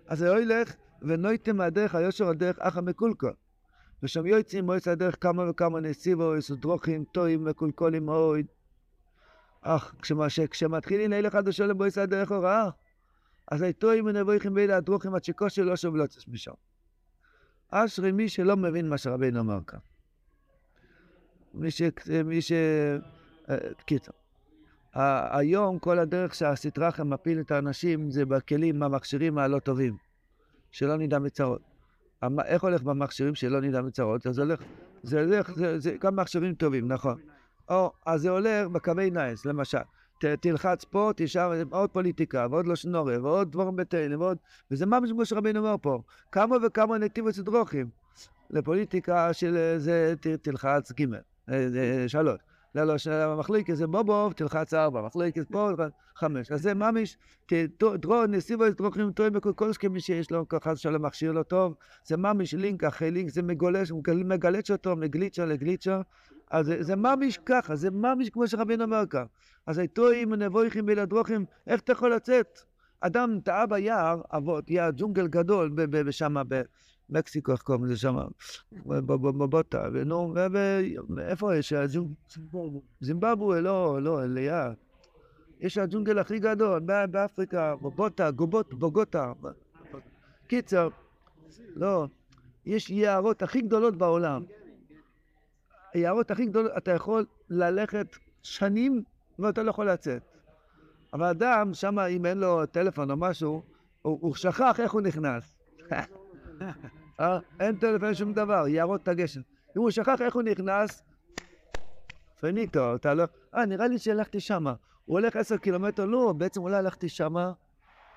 אז 0.06 0.22
הוא 0.22 0.38
ילך 0.38 0.74
ונויתם 1.02 1.56
מהדרך 1.56 1.94
היושר 1.94 2.28
על 2.28 2.34
דרך 2.34 2.58
אחא 2.58 2.80
מקולקול. 2.80 3.32
ושם 4.02 4.26
יוצאים 4.26 4.64
מועצת 4.64 4.86
הדרך 4.86 5.16
כמה 5.20 5.50
וכמה 5.50 5.80
נסיבו, 5.80 6.32
דרוכים 6.60 7.04
טועים 7.12 7.44
מקולקולים 7.44 8.06
מאוד. 8.06 8.46
אך 9.62 9.94
כשמתחילים 10.50 11.10
לילה 11.10 11.30
חדשו 11.30 11.66
לבועצת 11.66 11.98
הדרך 11.98 12.32
הוראה, 12.32 12.70
אז 13.50 13.62
היטועים 13.62 14.06
ונבויכים 14.06 14.54
בילה 14.54 14.76
הדרוכים 14.76 15.14
עד 15.14 15.24
שכושר 15.24 15.62
לא 15.62 15.76
שוב 15.76 15.96
לא 15.96 16.04
משם. 16.28 16.52
אשרי 17.76 18.12
מי 18.12 18.28
שלא 18.28 18.56
מבין 18.56 18.88
מה 18.88 18.98
שרבינו 18.98 19.40
אמר 19.40 19.58
כאן. 19.66 19.78
מי 21.54 21.70
ש... 21.70 21.82
מי 22.24 22.42
ש... 22.42 22.52
אה, 23.50 23.56
קיצור. 23.86 24.14
היום 25.30 25.78
כל 25.78 25.98
הדרך 25.98 26.34
שהסטרחם 26.34 27.10
מפיל 27.10 27.40
את 27.40 27.50
האנשים 27.50 28.10
זה 28.10 28.26
בכלים 28.26 28.82
המכשירים 28.82 29.38
הלא 29.38 29.58
טובים, 29.58 29.96
שלא 30.70 30.96
נדע 30.96 31.18
מצרות. 31.18 31.62
איך 32.44 32.62
הולך 32.62 32.82
במכשירים 32.82 33.34
שלא 33.34 33.60
נדע 33.60 33.82
מצרות? 33.82 34.22
זה 34.30 34.42
הולך, 34.42 34.62
זה 35.02 35.20
הולך, 35.20 35.54
זה, 35.54 35.78
זה 35.78 35.96
גם 36.00 36.16
מכשירים 36.16 36.54
טובים, 36.54 36.92
נכון. 36.92 37.20
או, 37.68 37.92
אז 38.06 38.20
זה 38.20 38.30
הולך 38.30 38.66
בקווי 38.66 39.10
נייס, 39.10 39.46
למשל. 39.46 39.78
תלחץ 40.40 40.84
פה, 40.84 41.10
תשאר 41.16 41.62
עוד 41.70 41.90
פוליטיקה, 41.90 42.46
ועוד 42.50 42.76
שנורא, 42.76 43.18
ועוד 43.22 43.52
דברים 43.52 43.76
בתהילים, 43.76 44.20
ועוד... 44.20 44.38
וזה 44.70 44.86
ממש 44.86 45.10
כמו 45.10 45.24
שרבינו 45.24 45.60
אומר 45.60 45.76
פה, 45.82 46.02
כמה 46.32 46.56
וכמה 46.62 46.98
נתיבות 46.98 47.38
דרוכים. 47.38 47.88
לפוליטיקה 48.50 49.32
של 49.32 49.74
זה 49.78 50.14
ת, 50.20 50.26
תלחץ 50.26 50.92
ג', 50.92 51.04
אה, 51.50 52.04
שלוש. 52.08 52.38
לא, 52.74 52.84
לא, 52.84 53.36
מחליקת 53.38 53.76
זה 53.76 53.86
בובוב, 53.86 54.32
תלחץ 54.32 54.74
ארבע, 54.74 55.02
מחליקת 55.02 55.48
פה, 55.48 55.70
חמש. 56.16 56.52
אז 56.52 56.62
זה 56.62 56.74
ממש, 56.74 57.16
דרור 58.00 58.26
נסיבו 58.26 58.70
דרוכים 58.70 59.12
טועים 59.12 59.32
בכל 59.32 59.70
מי 59.90 60.00
שיש 60.00 60.30
לו 60.30 60.48
ככה 60.48 60.76
שלום 60.76 61.06
מכשיר 61.06 61.32
לא 61.32 61.42
טוב, 61.42 61.74
זה 62.04 62.16
ממש 62.16 62.54
לינק 62.54 62.84
אחרי 62.84 63.10
לינק, 63.10 63.30
זה 63.30 63.42
מגולש, 63.42 63.92
מגלץ' 64.24 64.70
אותו 64.70 64.96
מגליצ'ה 64.96 65.44
לגליצ'ה, 65.44 66.00
אז 66.54 66.66
זה, 66.66 66.82
זה 66.82 66.96
ממש 66.96 67.38
ככה, 67.46 67.76
זה 67.76 67.90
ממש 67.90 68.30
כמו 68.30 68.48
שרבינו 68.48 68.84
אומר 68.84 69.06
כאן. 69.10 69.24
אז 69.66 69.78
היטועים 69.78 70.34
נבויכים 70.34 70.86
בלדרוכים, 70.86 71.44
איך 71.66 71.80
אתה 71.80 71.92
יכול 71.92 72.14
לצאת? 72.14 72.58
אדם 73.00 73.38
טעה 73.44 73.66
ביער, 73.66 74.20
אבות, 74.30 74.70
יער 74.70 74.90
ג'ונגל 74.96 75.26
גדול, 75.26 75.74
ושמה, 76.06 76.42
במקסיקו, 77.10 77.52
איך 77.52 77.62
קוראים 77.62 77.84
לזה 77.84 77.96
שם? 77.96 78.16
בבוטה, 78.86 79.88
נו, 80.06 80.34
ואיפה 81.16 81.56
יש? 81.56 81.72
זימבבואה, 83.00 83.60
לא, 83.60 83.98
לא, 84.02 84.24
ליער. 84.24 84.72
יש 85.60 85.78
הג'ונגל 85.78 86.18
הכי 86.18 86.38
גדול, 86.38 86.80
באפריקה, 87.10 87.76
בבוטה, 87.76 88.30
גובות, 88.30 88.74
בוגוטה. 88.74 89.32
קיצר, 90.46 90.88
לא, 91.74 92.06
יש 92.66 92.90
יערות 92.90 93.42
הכי 93.42 93.60
גדולות 93.60 93.96
בעולם. 93.96 94.42
היערות 95.94 96.30
הכי 96.30 96.46
גדולות, 96.46 96.72
אתה 96.76 96.90
יכול 96.90 97.26
ללכת 97.50 98.06
שנים 98.42 99.02
ואתה 99.38 99.62
לא 99.62 99.70
יכול 99.70 99.90
לצאת. 99.90 100.22
אבל 101.12 101.26
אדם, 101.26 101.74
שם 101.74 101.98
אם 101.98 102.26
אין 102.26 102.38
לו 102.38 102.66
טלפון 102.66 103.10
או 103.10 103.16
משהו, 103.16 103.62
הוא, 104.02 104.18
הוא 104.20 104.34
שכח 104.34 104.80
איך 104.80 104.92
הוא 104.92 105.00
נכנס. 105.00 105.56
אה? 107.20 107.38
אין 107.60 107.76
טלפון, 107.76 108.06
אין 108.06 108.14
שום 108.14 108.32
דבר, 108.32 108.68
יערות 108.68 109.02
את 109.02 109.08
הגשם. 109.08 109.40
אם 109.76 109.82
הוא 109.82 109.90
שכח 109.90 110.20
איך 110.20 110.34
הוא 110.34 110.42
נכנס, 110.42 111.02
פניטו, 112.40 112.94
אתה 112.94 113.14
לא... 113.14 113.24
אה, 113.54 113.66
נראה 113.66 113.88
לי 113.88 113.98
שהלכתי 113.98 114.40
שמה. 114.40 114.74
הוא 115.04 115.18
הולך 115.18 115.36
עשר 115.36 115.56
קילומטר, 115.56 116.04
לא, 116.04 116.34
בעצם 116.36 116.60
אולי 116.60 116.76
הלכתי 116.76 117.08
שמה, 117.08 117.52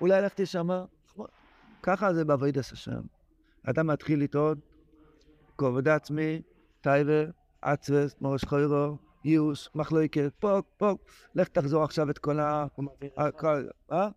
אולי 0.00 0.14
הלכתי 0.14 0.46
שמה. 0.46 0.84
ככה 1.82 2.14
זה 2.14 2.24
בעבודת 2.24 2.56
השם. 2.56 3.00
אדם 3.64 3.86
מתחיל 3.86 4.22
לטעון, 4.22 4.58
כובד 5.56 5.88
עצמי, 5.88 6.42
טייבה, 6.80 7.24
עצבס, 7.62 8.16
מורש 8.20 8.44
חוירו, 8.44 8.96
ייאוש, 9.24 9.68
מחלוקת, 9.74 10.30
פוק, 10.40 10.66
פוק, 10.76 11.00
לך 11.34 11.48
תחזור 11.48 11.84
עכשיו 11.84 12.10
את 12.10 12.18
כל 12.18 12.40
ה... 12.40 12.66
אה? 13.92 14.08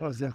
לא, 0.00 0.12
זה 0.12 0.28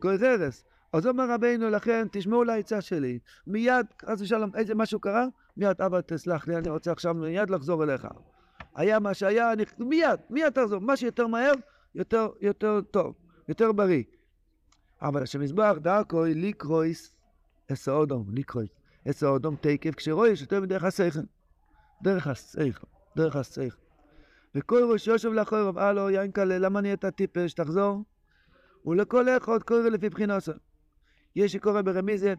גוי 0.00 0.16
ררס. 0.16 0.64
אז 0.92 1.06
אומר 1.06 1.30
רבינו 1.30 1.70
לכן, 1.70 2.06
תשמעו 2.12 2.44
לעצה 2.44 2.80
שלי. 2.80 3.18
מיד, 3.46 3.86
חס 4.06 4.20
ושלום, 4.20 4.50
איזה 4.54 4.74
משהו 4.74 5.00
קרה? 5.00 5.26
מיד, 5.56 5.82
אבא, 5.82 6.00
תסלח 6.00 6.48
לי, 6.48 6.56
אני 6.56 6.70
רוצה 6.70 6.92
עכשיו 6.92 7.14
מיד 7.14 7.50
לחזור 7.50 7.84
אליך. 7.84 8.08
היה 8.74 8.98
מה 8.98 9.14
שהיה, 9.14 9.52
אני... 9.52 9.64
מיד, 9.78 10.20
מיד 10.30 10.48
תחזור. 10.48 10.80
מה 10.80 10.96
שיותר 10.96 11.26
מהר, 11.26 11.52
יותר, 11.94 12.28
יותר 12.40 12.80
טוב, 12.90 13.14
יותר 13.48 13.72
בריא. 13.72 14.02
אבל 15.02 15.22
השמזבח 15.22 15.74
דרכוי 15.82 16.34
ליקרויס 16.34 17.14
אסאודום, 17.72 18.24
ליקרויס. 18.30 18.79
אסאודום 19.10 19.56
תקף 19.60 19.94
כשרויש 19.94 20.40
יותר 20.40 20.60
מדרך 20.60 20.84
השכל. 20.84 21.20
דרך 22.02 22.26
השכל, 22.26 22.86
דרך 23.16 23.36
השכל. 23.36 23.76
וכל 24.54 24.88
ראש 24.92 25.06
יושב 25.06 25.32
לאחור, 25.32 25.80
הלו, 25.80 26.10
יין 26.10 26.30
קלה, 26.30 26.58
למה 26.58 26.80
נהיית 26.80 27.04
טיפש, 27.06 27.52
תחזור. 27.54 28.04
ולכל 28.86 29.28
אחד 29.28 29.62
קורא 29.62 29.80
לפי 29.80 30.08
בחינוסו. 30.08 30.52
יש 31.36 31.52
שקורא 31.52 31.82
ברמיזה, 31.82 32.34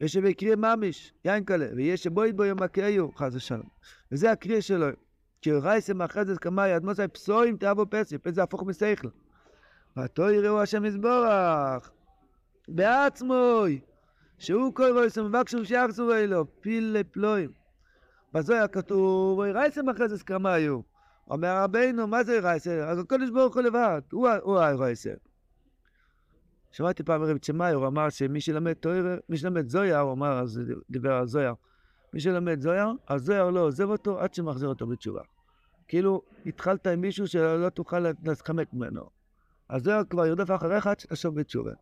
יש 0.00 0.12
שבקריא 0.12 0.56
ממש, 0.56 1.12
יין 1.24 1.44
קלה, 1.44 1.66
ויש 1.76 2.02
שבויד 2.02 2.36
בו 2.36 2.44
יום 2.44 2.62
הקריאו, 2.62 3.12
חס 3.16 3.34
ושלום. 3.34 3.68
וזה 4.12 4.30
הקריאה 4.30 4.62
שלו. 4.62 4.86
כי 5.42 5.52
רייסם 5.52 6.02
אחזת 6.02 6.38
כמה 6.38 6.68
יד 6.68 6.84
מוסי 6.84 7.08
פסויים 7.08 7.56
תאבו 7.56 7.86
פסי, 7.90 8.18
פסי 8.18 8.40
הפוך 8.40 8.62
משכל. 8.62 9.08
ואתו 9.96 10.30
יראו 10.30 10.62
השם 10.62 10.84
יזבורך, 10.84 11.90
בעצמוי, 12.68 13.80
שהוא 14.38 14.74
כל 14.74 14.98
רייסם 14.98 15.24
מבקשו 15.24 15.64
שיחזו 15.64 16.14
אלו, 16.14 16.46
פיל 16.60 16.96
לפלואים. 17.00 17.50
בזוהר 18.32 18.68
כתוב, 18.68 19.40
רייסם 19.40 19.88
אחזת 19.88 20.22
כמה 20.22 20.52
היו. 20.52 20.80
אומר 21.30 21.62
רבינו, 21.62 22.06
מה 22.06 22.24
זה 22.24 22.40
רייסם? 22.40 22.70
אז 22.70 22.98
הקודש 22.98 23.30
ברוך 23.30 23.54
הוא 23.54 23.62
לבד, 23.62 24.00
הוא 24.12 24.58
הרייסם. 24.58 25.14
שמעתי 26.72 27.02
פעם 27.02 27.22
רב 27.22 27.38
צ'מאי, 27.38 27.72
הוא 27.72 27.86
אמר 27.86 28.10
שמי 28.10 28.40
שלמד 28.40 28.72
תואר, 28.72 29.18
מי 29.28 29.36
שלמד 29.36 29.68
זויר, 29.68 29.98
הוא 29.98 30.12
אמר, 30.12 30.38
אז 30.38 30.60
דיבר 30.90 31.12
על 31.12 31.26
זויר. 31.26 31.54
מי 32.12 32.20
שלמד 32.20 32.60
זויר, 32.60 32.86
אז 33.06 33.22
זויר 33.22 33.50
לא 33.50 33.60
עוזב 33.60 33.90
אותו 33.90 34.20
עד 34.20 34.34
שמחזיר 34.34 34.68
אותו 34.68 34.86
בתשובה. 34.86 35.20
כאילו, 35.88 36.22
התחלת 36.46 36.86
עם 36.86 37.00
מישהו 37.00 37.26
שלא 37.26 37.68
תוכל 37.68 37.98
להתחמק 37.98 38.72
ממנו. 38.72 39.02
אז 39.68 39.82
זויר 39.82 40.04
כבר 40.10 40.26
ירדוף 40.26 40.50
אחריך 40.50 40.86
עד 40.86 41.00
שתשוב 41.00 41.40
בתשובה. 41.40 41.72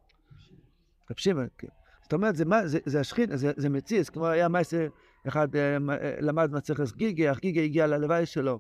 רב 1.11 1.17
שמעון, 1.17 1.49
כן. 1.59 1.69
זאת 2.07 2.13
אומרת, 2.13 2.37
זה, 2.37 2.45
זה, 2.65 2.79
זה 2.87 3.01
השכין, 3.01 3.37
זה, 3.37 3.53
זה 3.57 3.69
מציץ, 3.69 4.11
כמו 4.11 4.27
היה 4.27 4.49
מעשה, 4.49 4.87
אחד 5.29 5.57
אה, 5.57 5.77
אה, 5.91 6.17
למד 6.21 6.53
מצחס 6.53 6.93
גיגי, 6.93 7.31
אך 7.31 7.41
גיגי 7.41 7.65
הגיע 7.65 7.87
ללוואי 7.87 8.27
שלו. 8.27 8.59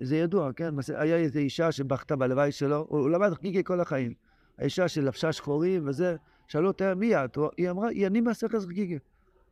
זה 0.00 0.16
ידוע, 0.16 0.52
כן? 0.52 0.74
היה 0.94 1.16
איזו 1.16 1.38
אישה 1.38 1.72
שבכתה 1.72 2.16
בלוואי 2.16 2.52
שלו, 2.52 2.86
הוא 2.88 3.10
למד 3.10 3.32
גיגי 3.42 3.64
כל 3.64 3.80
החיים. 3.80 4.14
האישה 4.58 4.88
שלבשה 4.88 5.32
שחורים 5.32 5.88
וזה, 5.88 6.16
שאלו 6.48 6.68
אותה 6.68 6.94
מי 6.94 7.16
את? 7.16 7.38
היא 7.56 7.70
אמרה, 7.70 7.88
היא 7.88 8.06
אני 8.06 8.20
מהסכר 8.20 8.60
חגיגי. 8.60 8.98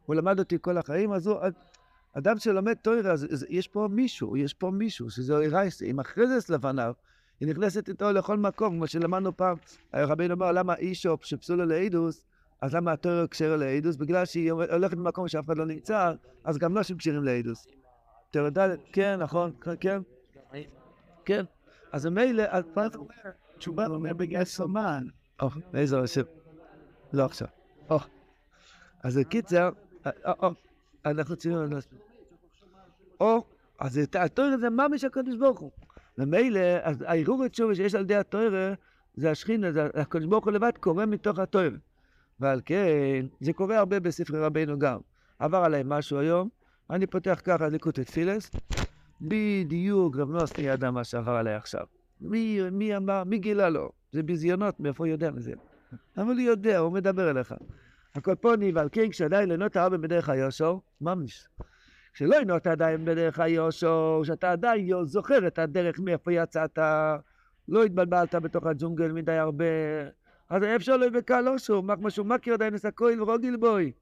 הוא 0.07 0.15
למד 0.15 0.39
אותי 0.39 0.59
כל 0.61 0.79
החיים, 0.79 1.13
אז 1.13 1.27
הוא, 1.27 1.37
אדם 2.13 2.39
שלומד 2.39 2.75
תוירה, 2.75 3.15
יש 3.49 3.69
פה 3.69 3.89
מישהו, 3.91 4.37
יש 4.37 4.55
פה 4.55 4.71
מישהו, 4.71 5.11
שזה 5.11 5.37
רייסה, 5.37 5.87
עם 5.87 6.01
אחרי 6.01 6.25
לפניו, 6.49 6.93
היא 7.41 7.49
נכנסת 7.49 7.89
איתו 7.89 8.13
לכל 8.13 8.37
מקום, 8.37 8.77
כמו 8.77 8.87
שלמדנו 8.87 9.37
פעם, 9.37 9.57
רבינו 9.95 10.35
אמר, 10.35 10.53
למה 10.53 10.75
אישופ 10.75 11.25
שפסולו 11.25 11.65
לאידוס, 11.65 12.25
אז 12.61 12.75
למה 12.75 12.93
התוירה 12.93 13.27
קשרה 13.27 13.57
לאידוס? 13.57 13.97
בגלל 13.97 14.25
שהיא 14.25 14.53
הולכת 14.53 14.97
במקום 14.97 15.29
שאף 15.29 15.47
אחד 15.47 15.59
לא 15.59 15.67
נמצא, 15.67 16.13
אז 16.45 16.59
גם 16.59 16.75
לא 16.75 16.83
שהם 16.83 16.97
קשרים 16.97 17.25
לאידוס. 17.25 17.67
תוירה 18.31 18.51
ד', 18.51 18.77
כן, 18.93 19.19
נכון, 19.23 19.53
כן, 19.81 20.01
כן. 21.25 21.45
אז 21.93 22.07
מילא, 22.07 22.45
תשובה 23.59 23.87
אומר 23.87 24.13
בגלל 24.13 24.45
סמן. 24.45 25.07
או, 25.43 25.49
איזה 25.75 25.99
ראשי. 26.01 26.21
לא 27.13 27.25
עכשיו. 27.25 27.49
או. 27.91 27.99
אז 29.03 29.19
בקיצר, 29.19 29.71
אנחנו 31.07 31.37
צריכים. 31.37 31.59
או, 33.21 33.45
אז 33.79 34.01
התואר 34.15 34.57
זה 34.61 34.71
ממש 34.71 35.05
הקדוש 35.05 35.37
ברוך 35.37 35.61
הוא. 35.61 35.71
ומילא, 36.19 36.61
אז 36.83 37.03
הערעור 37.03 37.45
התשובה 37.45 37.75
שיש 37.75 37.95
על 37.95 38.01
ידי 38.01 38.17
התואר, 38.17 38.75
זה 39.15 39.31
השכינה, 39.31 39.73
זה 39.73 39.89
הקדוש 39.95 40.27
ברוך 40.27 40.45
הוא 40.45 40.53
לבד 40.53 40.73
קורא 40.81 41.07
מתוך 41.07 41.39
התואר. 41.39 41.71
ועל 42.41 42.61
כן, 42.65 43.27
זה 43.41 43.53
קורה 43.53 43.79
הרבה 43.79 44.01
בספרי 44.01 44.41
רבינו 44.41 44.79
גם. 44.79 44.99
עבר 45.39 45.59
עליי 45.59 45.83
משהו 45.85 46.19
היום, 46.19 46.49
אני 46.91 47.07
פותח 47.07 47.41
ככה 47.45 47.69
ליקוט 47.69 47.99
את 47.99 48.11
פילס, 48.11 48.51
בדיוק 49.21 50.17
רב 50.17 50.31
נוסני 50.31 50.65
ידע 50.65 50.91
מה 50.91 51.05
שעבר 51.05 51.33
עליי 51.33 51.55
עכשיו. 51.55 51.87
מי, 52.21 52.61
מי 52.73 52.97
אמר, 52.97 53.25
מי 53.25 53.39
גילה 53.39 53.69
לו? 53.69 53.91
זה 54.13 54.23
ביזיונות, 54.23 54.81
מאיפה 54.81 55.05
הוא 55.05 55.13
יודע 55.13 55.31
מזה? 55.31 55.53
אבל 56.17 56.33
הוא 56.33 56.41
יודע, 56.41 56.79
הוא 56.79 56.93
מדבר 56.93 57.31
אליך. 57.31 57.55
הקופוני 58.15 58.73
ועל 58.73 58.89
כן 58.93 59.11
כשעדיין 59.11 59.49
לא 59.49 59.57
נוטה 59.57 59.83
הרבה 59.83 59.99
בדרך 59.99 60.29
היושו, 60.29 60.81
ממש. 61.01 61.49
כשלא 62.13 62.41
נוטה 62.47 62.73
עדיין 62.73 63.05
בדרך 63.05 63.39
היושו, 63.39 64.21
שאתה 64.25 64.53
עדיין 64.53 65.05
זוכר 65.05 65.47
את 65.47 65.59
הדרך 65.59 66.01
מאיפה 66.01 66.33
יצאת, 66.33 66.79
לא 67.69 67.85
התבלבלת 67.85 68.35
בתוך 68.35 68.67
הג'ונגל 68.67 69.13
מדי 69.13 69.33
הרבה, 69.33 69.65
אז 70.51 70.63
אפשר 70.77 70.97
לא 70.97 71.05
יבקע 71.05 71.41
לא 71.41 71.59
שום, 71.59 71.91
מה 72.01 72.11
שהוא 72.11 72.27
מכיר 72.27 72.55
את 72.55 72.85
הכהן 72.85 73.21
ורוגיל 73.21 73.57
בוי. 73.57 73.93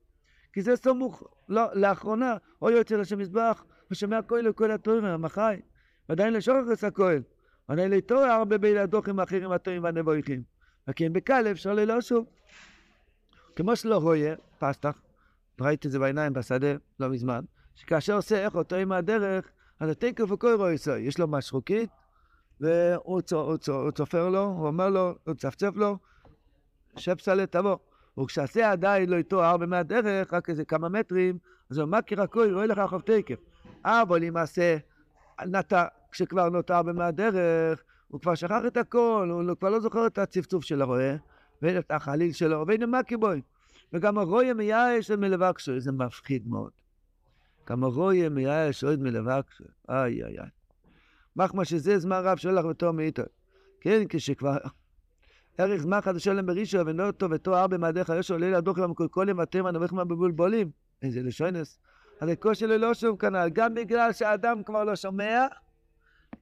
כי 0.52 0.62
זה 0.62 0.76
סמוך, 0.76 1.22
לא, 1.48 1.62
לאחרונה, 1.74 2.36
או 2.62 2.70
יוצא 2.70 2.96
לשם 2.96 3.18
מזבח, 3.18 3.64
ושומע 3.90 4.22
כהן 4.28 4.44
לכל 4.44 4.70
התורם, 4.70 5.22
מחי, 5.22 5.60
ועדיין 6.08 6.32
לשוכח 6.32 6.72
את 6.72 6.84
הכהן. 6.84 7.22
עונה 7.66 7.88
לתור 7.88 8.18
הרבה 8.18 8.58
בין 8.58 8.76
הדוחים 8.76 9.18
האחרים 9.20 9.52
הטועים 9.52 9.84
והנבויכים. 9.84 10.42
וכן 10.88 11.12
בקל 11.12 11.46
אפשר 11.50 11.74
ללא 11.74 12.00
שוב. 12.00 12.26
כמו 13.56 13.76
שלא 13.76 13.96
רואה, 13.96 14.34
פסטח, 14.58 15.02
ראיתי 15.60 15.88
את 15.88 15.92
זה 15.92 15.98
בעיניים 15.98 16.32
בשדה 16.32 16.72
לא 17.00 17.08
מזמן, 17.08 17.44
שכאשר 17.74 18.16
עושה 18.16 18.44
איך 18.44 18.54
אותו 18.54 18.76
עם 18.76 18.92
הדרך, 18.92 19.48
אז 19.80 19.90
התקף 19.90 20.30
וכל 20.30 20.54
רואה 20.58 20.72
ישראל, 20.72 21.00
יש 21.00 21.18
לו 21.18 21.28
משרוקית, 21.28 21.90
והוא 22.60 23.20
צופר 23.94 24.28
לו, 24.28 24.42
הוא 24.42 24.66
אומר 24.66 24.88
לו, 24.88 25.14
הוא 25.24 25.34
צפצף 25.34 25.76
לו, 25.76 25.98
שפסלה 26.96 27.46
תבוא. 27.46 27.76
וכשעשה 28.20 28.72
עדיין 28.72 29.10
לא 29.10 29.16
איתו 29.16 29.44
הרבה 29.44 29.66
מהדרך, 29.66 30.34
רק 30.34 30.50
איזה 30.50 30.64
כמה 30.64 30.88
מטרים, 30.88 31.38
אז 31.70 31.78
הוא 31.78 31.88
מכיר 31.88 32.22
הכל, 32.22 32.54
רואה 32.54 32.66
לך 32.66 32.78
אחר 32.78 32.98
תקף. 32.98 33.38
אבל 33.84 34.24
אם 34.24 34.36
עשה, 34.36 34.76
נטע 35.46 35.84
כשכבר 36.10 36.48
נותר 36.48 36.82
במי 36.82 37.04
הדרך, 37.04 37.82
הוא 38.08 38.20
כבר 38.20 38.34
שכח 38.34 38.60
את 38.66 38.76
הכל, 38.76 39.28
הוא 39.32 39.54
כבר 39.54 39.70
לא 39.70 39.80
זוכר 39.80 40.06
את 40.06 40.18
הצפצוף 40.18 40.64
של 40.64 40.82
הרועה, 40.82 41.16
ואת 41.62 41.90
החליל 41.90 42.32
שלו, 42.32 42.64
והנה 42.66 42.86
מה 42.86 43.02
כבוי. 43.02 43.40
וגם 43.92 44.18
הרויה 44.18 44.54
מייאש 44.54 45.10
מלבקשו, 45.10 45.80
זה 45.80 45.92
מפחיד 45.92 46.48
מאוד. 46.48 46.70
גם 47.68 47.84
הרויה 47.84 48.28
מייאש 48.28 48.84
עוד 48.84 49.00
מלבקשו, 49.00 49.64
איי 49.88 50.24
איי 50.24 50.38
איי. 50.38 50.48
מחמא 51.36 51.64
שזה 51.64 51.98
זמן 51.98 52.20
רב 52.24 52.36
שהולך 52.36 52.64
בתור 52.64 52.90
מאיתו. 52.90 53.22
כן, 53.80 54.04
כשכבר 54.08 54.56
ערך 55.58 55.80
זמן 55.80 56.00
חדשו 56.00 56.32
להם 56.32 56.46
בראשו, 56.46 56.86
ונור 56.86 57.10
טוב 57.10 57.32
ותואר 57.32 57.66
במעדיך 57.66 58.12
ישו, 58.18 58.38
לילה 58.38 58.60
דוחי 58.60 58.80
במקולקולים, 58.80 59.40
אתם 59.40 59.66
הנובחים 59.66 59.98
בבולבולים. 59.98 60.70
איזה 61.02 61.22
לשונס. 61.22 61.78
אז 62.20 62.28
הקושי 62.28 62.66
ללא 62.66 62.94
שום 62.94 63.16
כנ"ל, 63.16 63.48
גם 63.52 63.74
בגלל 63.74 64.12
שהאדם 64.12 64.62
כבר 64.62 64.84
לא 64.84 64.96
שומע, 64.96 65.46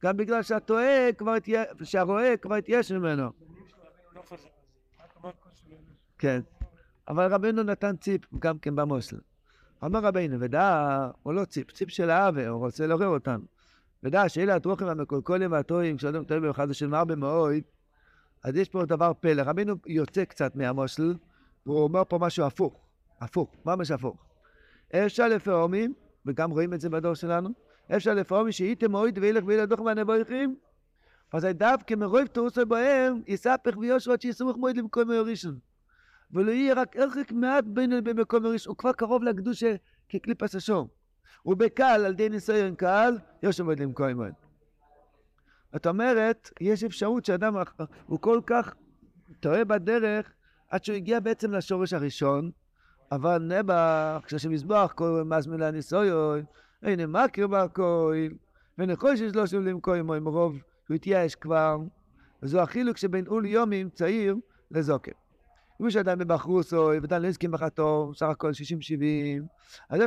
גם 0.03 0.17
בגלל 0.17 0.43
שהטועה 0.43 1.13
כבר 1.19 1.31
התייאש, 1.31 1.67
שהרועה 1.83 2.37
כבר 2.37 2.55
התייאש 2.55 2.93
ממנו. 2.93 3.31
כן. 6.19 6.41
אבל 7.09 7.33
רבנו 7.33 7.63
נתן 7.63 7.97
ציפ 7.97 8.21
גם 8.39 8.59
כן 8.59 8.77
במוסל. 8.77 9.17
אמר 9.85 10.01
רבינו, 10.01 10.41
ודע, 10.41 11.09
הוא 11.23 11.35
לא 11.35 11.45
ציפ, 11.45 11.73
ציפ 11.73 11.91
של 11.91 12.11
האווה, 12.11 12.49
הוא 12.49 12.59
רוצה 12.67 12.87
לעורר 12.87 13.07
אותנו. 13.07 13.45
ודע 14.03 14.29
שאלה 14.29 14.55
הטרוכים 14.55 14.87
והמקולקולים 14.87 15.53
והטועים, 15.53 15.97
כשאדם 15.97 16.25
טועה 16.25 16.41
במחד 16.41 16.73
של 16.73 16.87
מר 16.87 17.05
במאויד, 17.05 17.65
אז 18.45 18.57
יש 18.57 18.69
פה 18.69 18.85
דבר 18.85 19.13
פלא. 19.21 19.43
רבינו 19.43 19.75
יוצא 19.87 20.25
קצת 20.25 20.57
מהמוסל, 20.57 21.15
והוא 21.67 21.83
אומר 21.83 22.03
פה 22.09 22.19
משהו 22.19 22.47
הפוך. 22.47 22.75
הפוך, 23.21 23.51
ממש 23.67 23.91
הפוך. 23.91 24.25
אפשר 24.95 25.29
לפעמים, 25.29 25.95
וגם 26.27 26.51
רואים 26.51 26.75
את 26.75 26.81
זה 26.81 26.91
בדור 26.91 27.15
שלנו, 27.15 27.49
אפשר 27.97 28.15
לפעמים 28.15 28.53
שהייתם 28.53 28.91
מועיד 28.91 29.19
וילך 29.19 29.45
וילדוך 29.47 29.81
מהנבויכים, 29.81 30.57
אז 31.33 31.45
דווקא 31.45 31.95
מרוב 31.95 32.27
תורסו 32.27 32.67
בהם, 32.67 33.23
יספך 33.27 33.77
ויושרו 33.79 34.13
עד 34.13 34.21
שיסמוך 34.21 34.57
מועיד 34.57 34.77
למקום 34.77 35.11
ראשון. 35.11 35.59
ולא 36.31 36.51
יהיה 36.51 36.75
רק 36.75 36.97
הרחק 36.97 37.33
מעט 37.33 37.65
בינו 37.65 37.97
לבין 37.97 38.21
מקום 38.21 38.47
ראשון, 38.47 38.71
הוא 38.71 38.77
כבר 38.77 38.93
קרוב 38.93 39.23
לקדושה 39.23 39.75
כקליפס 40.09 40.55
השום. 40.55 40.89
ובקל, 41.47 41.85
על 41.85 42.13
ידי 42.13 42.29
ניסיון 42.29 42.75
קל, 42.75 43.19
יושב 43.43 43.65
מועיד 43.65 43.81
למקום 43.81 44.11
מועיד. 44.11 44.35
זאת 45.73 45.87
אומרת, 45.87 46.51
יש 46.61 46.85
אפשרות 46.85 47.25
שאדם 47.25 47.55
הוא 48.07 48.21
כל 48.21 48.41
כך 48.47 48.75
טועה 49.41 49.65
בדרך 49.65 50.33
עד 50.71 50.85
שהוא 50.85 50.97
הגיע 50.97 51.21
בעצם 51.21 51.53
לשורש 51.53 51.93
הראשון, 51.93 52.51
אבל 53.13 53.39
נבח, 53.39 54.21
כשהשם 54.27 54.53
יזבח, 54.53 54.93
כל 54.95 55.23
מזמילה 55.27 55.71
ניסויוי, 55.71 56.43
הנה 56.83 57.07
מה 57.07 57.25
מקר 57.25 57.47
בכויל, 57.47 58.35
ונכון 58.79 59.17
שיש 59.17 59.35
לו 59.35 59.47
שום 59.47 59.67
למכוים, 59.67 60.09
או 60.09 60.15
עם 60.15 60.29
רוב 60.29 60.59
הוא 60.89 60.95
התייאש 60.95 61.35
כבר, 61.35 61.77
וזו 62.43 62.61
החילוק 62.61 62.97
שבין 62.97 63.27
אול 63.27 63.47
יומים 63.47 63.91
צעיר 63.91 64.37
לזוקר. 64.71 65.13
כמו 65.79 65.91
שאדם 65.91 66.09
אדם 66.09 66.19
לא 66.19 66.25
בבחרוסוי, 66.25 66.99
ודן 67.03 67.23
לינסקי 67.23 67.49
בחתום, 67.49 68.15
סך 68.15 68.27
הכל 68.27 68.51
60-70, 68.51 68.55
אז 69.91 70.03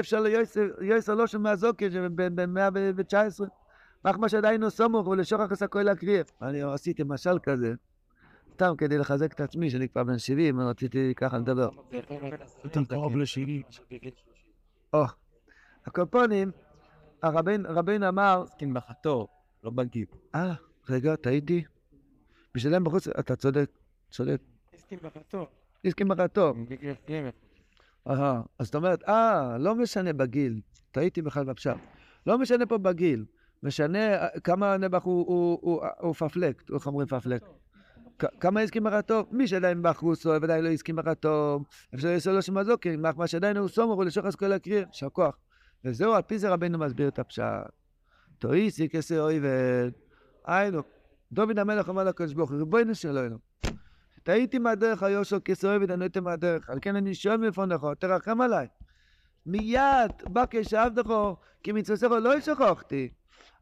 אפשר, 0.00 0.20
ליועץ 0.20 0.56
ליוסר 0.78 1.14
לא 1.14 1.26
שבין 1.26 2.54
מאה 2.54 2.68
ותשע 2.96 3.20
עשרה. 3.20 3.46
מחמש 4.04 4.34
עדיינו 4.34 4.64
לא 4.64 4.70
סמוך 4.70 5.06
ולשוכח 5.06 5.40
ולשוכחס 5.40 5.62
הכהל 5.62 5.88
הקריאף. 5.88 6.30
אני 6.42 6.62
עשיתי 6.62 7.02
משל 7.06 7.38
כזה, 7.38 7.74
סתם 8.52 8.74
כדי 8.78 8.98
לחזק 8.98 9.32
את 9.32 9.40
עצמי, 9.40 9.70
שאני 9.70 9.88
כבר 9.88 10.04
בן 10.04 10.18
70, 10.18 10.60
רציתי 10.60 11.12
ככה 11.16 11.38
לדבר. 11.38 11.68
יותר 12.64 12.84
קרוב 12.88 13.16
לשני. 13.16 13.62
או, 14.92 15.04
הקופונים, 15.86 16.50
הרבין 17.22 18.02
אמר... 18.02 18.44
כן, 18.58 18.74
בחתור, 18.74 19.28
לא 19.64 19.70
בגיב. 19.70 20.08
אה, 20.34 20.54
רגע, 20.88 21.16
טעיתי. 21.16 21.64
בשבילם 22.54 22.84
בחוץ, 22.84 23.08
אתה 23.08 23.36
צודק, 23.36 23.70
צודק. 24.10 24.40
הסכים 24.74 24.98
בחתור. 25.02 25.46
הסכים 25.84 26.08
בחתור. 26.08 26.54
אהה, 28.08 28.42
אז 28.58 28.66
זאת 28.66 28.74
אומרת, 28.74 29.08
אה, 29.08 29.58
לא 29.58 29.74
משנה 29.74 30.12
בגיל, 30.12 30.60
טעיתי 30.90 31.22
בכלל 31.22 31.44
בפשט. 31.44 31.76
לא 32.26 32.38
משנה 32.38 32.66
פה 32.66 32.78
בגיל. 32.78 33.24
משנה 33.62 34.14
אה, 34.14 34.40
כמה 34.44 34.76
נבח 34.76 35.02
הוא- 35.02 35.26
הוא- 35.26 35.58
הוא 35.62 35.82
הוא 36.00 36.14
פפלקט, 36.14 36.70
איך 36.74 36.86
אומרים 36.86 37.06
פפלקט? 37.08 37.46
כ- 38.18 38.40
כמה 38.40 38.60
הסכים 38.60 38.84
בחתו? 38.84 39.26
מי 39.30 39.46
שעדיין 39.48 39.82
בחרוסו, 39.82 40.30
ודאי 40.42 40.62
לא 40.62 40.68
הסכים 40.68 40.96
בחתו, 40.96 41.60
אפשר 41.94 42.08
לעשות 42.08 42.34
לו 42.34 42.42
שמזוקים, 42.42 43.02
מה 43.16 43.26
שעדיין 43.26 43.56
הוא 43.56 43.68
סומר, 43.68 43.94
הוא 43.94 44.04
לשוחס 44.04 44.34
כל 44.34 44.52
הקריר, 44.52 44.86
יישר 44.86 45.08
כוח. 45.08 45.36
וזהו, 45.84 46.12
על 46.14 46.22
פי 46.22 46.38
זה 46.38 46.50
רבנו 46.50 46.78
מסביר 46.78 47.08
את 47.08 47.18
הפשט. 47.18 47.44
תויסי 48.38 48.88
כסה 48.88 49.18
אויבד, 49.20 49.90
היינו, 50.46 50.82
דוד 51.32 51.58
המלך 51.58 51.88
אמר 51.88 52.04
לקדוש 52.04 52.32
ברוך 52.34 52.50
הוא, 52.50 52.58
ריבונו 52.58 52.94
של 52.94 53.18
עולם, 53.18 53.36
טעיתי 54.22 54.58
מהדרך 54.58 55.02
היושו 55.02 55.36
כסה 55.44 55.68
אויבד, 55.68 55.90
אני 55.90 56.04
הייתי 56.04 56.20
מהדרך, 56.20 56.70
על 56.70 56.78
כן 56.82 56.96
אני 56.96 57.14
שואל 57.14 57.36
מפונך, 57.36 57.86
תרחם 57.98 58.40
עליי. 58.40 58.66
מיד 59.46 60.10
בא 60.28 60.44
כשעבדך, 60.50 61.14
כי 61.62 61.72
מצווסך 61.72 62.06
לא 62.22 62.38
ישכחתי. 62.38 63.08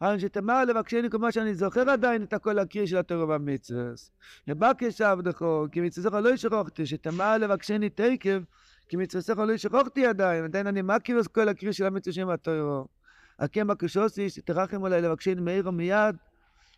אבל 0.01 0.19
שתמר 0.19 0.65
לבקשני 0.65 1.11
כמו 1.11 1.33
שאני 1.33 1.55
זוכר 1.55 1.91
עדיין 1.91 2.23
את 2.23 2.33
הכל 2.33 2.59
הקריא 2.59 2.87
של 2.87 2.97
התורה 2.97 3.25
והמצווס. 3.27 4.11
ובקש 4.49 5.01
עבדך, 5.01 5.45
כי 5.73 5.81
מצווסך 5.81 6.13
לא 6.13 6.29
ישכחתי, 6.29 6.87
שתמר 6.87 7.39
לבקשני 7.39 7.91
תקב, 7.91 8.39
כי 8.89 8.97
מצווסך 8.97 9.39
לא 9.39 9.53
ישכחתי 9.53 10.07
עדיין, 10.07 10.45
עדיין 10.45 10.67
אני 10.67 10.83
מכיר 10.83 11.21
את 11.21 11.29
כל 11.29 11.49
הקריא 11.49 11.73
של 11.73 11.87
המצווה 11.87 12.15
של 12.15 12.31
התורה. 12.31 12.83
הקם 13.39 13.67
בקשוסי, 13.67 14.31
שתרחם 14.31 14.85
עליי 14.85 15.03
לבקשני 15.03 15.41
מהיר 15.41 15.69
ומיד, 15.69 16.17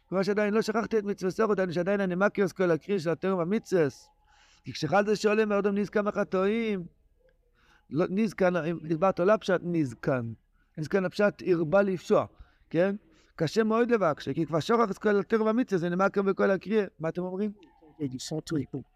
כמו 0.08 0.24
שעדיין 0.24 0.54
לא 0.54 0.62
שכחתי 0.62 0.98
את 0.98 1.04
מצווסך, 1.04 1.44
עדיין 1.50 1.72
שעדיין 1.72 2.00
אני 2.00 2.14
מכיר 2.14 2.46
את 2.46 2.52
כל 2.52 2.70
הקריא 2.70 2.98
של 2.98 3.10
התורה 3.10 3.36
והמצווס. 3.36 4.08
כי 4.64 4.72
כשחלת 4.72 5.16
שואלים 5.16 5.48
מאודם 5.48 5.78
נזקן 5.78 6.06
החטאים, 6.06 6.84
לא, 7.90 8.06
נזקן, 8.10 8.56
אם 8.56 8.78
דיברת 8.82 9.18
עולה 9.18 9.38
פשט, 9.38 9.60
נזקן. 9.62 10.32
נזקן 10.78 11.04
הפשט 11.04 11.42
הרבה 11.52 11.82
לפשוע, 11.82 12.26
כן? 12.70 12.96
קשה 13.36 13.64
מאוד 13.64 13.90
לבקש, 13.90 14.28
כי 14.28 14.46
כבר 14.46 14.60
שוכח 14.60 14.90
את 14.90 14.98
כל 14.98 15.20
התורה 15.20 15.44
והמצווה, 15.44 15.78
זה 15.78 15.88
נאמר 15.88 16.08
כאן 16.08 16.26
בכל 16.26 16.50
הקריאה. 16.50 16.84
מה 17.00 17.08
אתם 17.08 17.22
אומרים? 17.22 17.52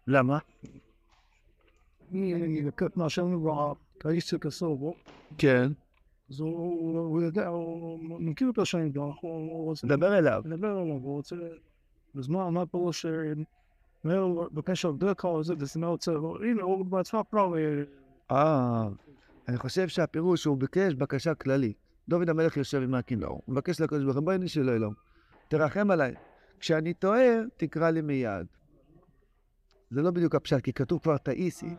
למה? 0.07 0.37
כן. 5.37 5.71
אז 6.29 6.39
הוא 6.39 7.21
יודע, 7.21 7.47
הוא 7.47 7.99
מכיר 8.19 8.49
את 8.49 8.57
השם, 8.57 8.89
הוא 9.21 9.63
רוצה 9.63 9.87
דבר 9.87 10.17
אליו. 10.17 10.41
לדבר 10.45 10.67
עליו, 10.67 10.81
הוא 10.81 11.15
רוצה... 11.15 11.35
אז 12.17 12.27
מה, 12.27 12.49
מה 12.49 12.65
פה 12.65 12.89
ש... 12.91 13.05
מאיר 14.05 14.47
בקשר 14.51 14.91
לדרך 14.91 15.25
הזה, 15.25 15.53
וזה 15.57 15.79
מאוד 15.79 15.91
רוצה, 15.91 16.11
הנה, 16.11 16.63
הוא 16.63 16.85
בעצמו 16.85 17.23
כבר... 17.29 17.57
אה, 17.57 17.83
אה, 18.31 18.87
אני 19.47 19.57
חושב 19.57 19.87
שהפירוש 19.87 20.45
הוא 20.45 20.57
ביקש 20.57 20.93
בקשה 20.93 21.35
כללית. 21.35 21.82
דוד 22.09 22.29
המלך 22.29 22.57
יושב 22.57 22.81
עם 22.81 22.93
הקינור, 22.95 23.41
הוא 23.45 23.53
מבקש 23.53 23.81
לקדוש 23.81 24.03
ברוך 24.03 24.15
הוא, 24.17 24.23
בואי 24.23 24.37
נשאל 24.37 24.69
אלוהים, 24.69 24.93
תרחם 25.47 25.91
עליי. 25.91 26.13
כשאני 26.59 26.93
טועה, 26.93 27.21
תקרא 27.57 27.89
לי 27.89 28.01
מיד. 28.01 28.45
זה 29.89 30.01
לא 30.01 30.11
בדיוק 30.11 30.35
הפשט, 30.35 30.61
כי 30.61 30.73
כתוב 30.73 30.99
כבר 31.01 31.17
תאיסי. 31.17 31.69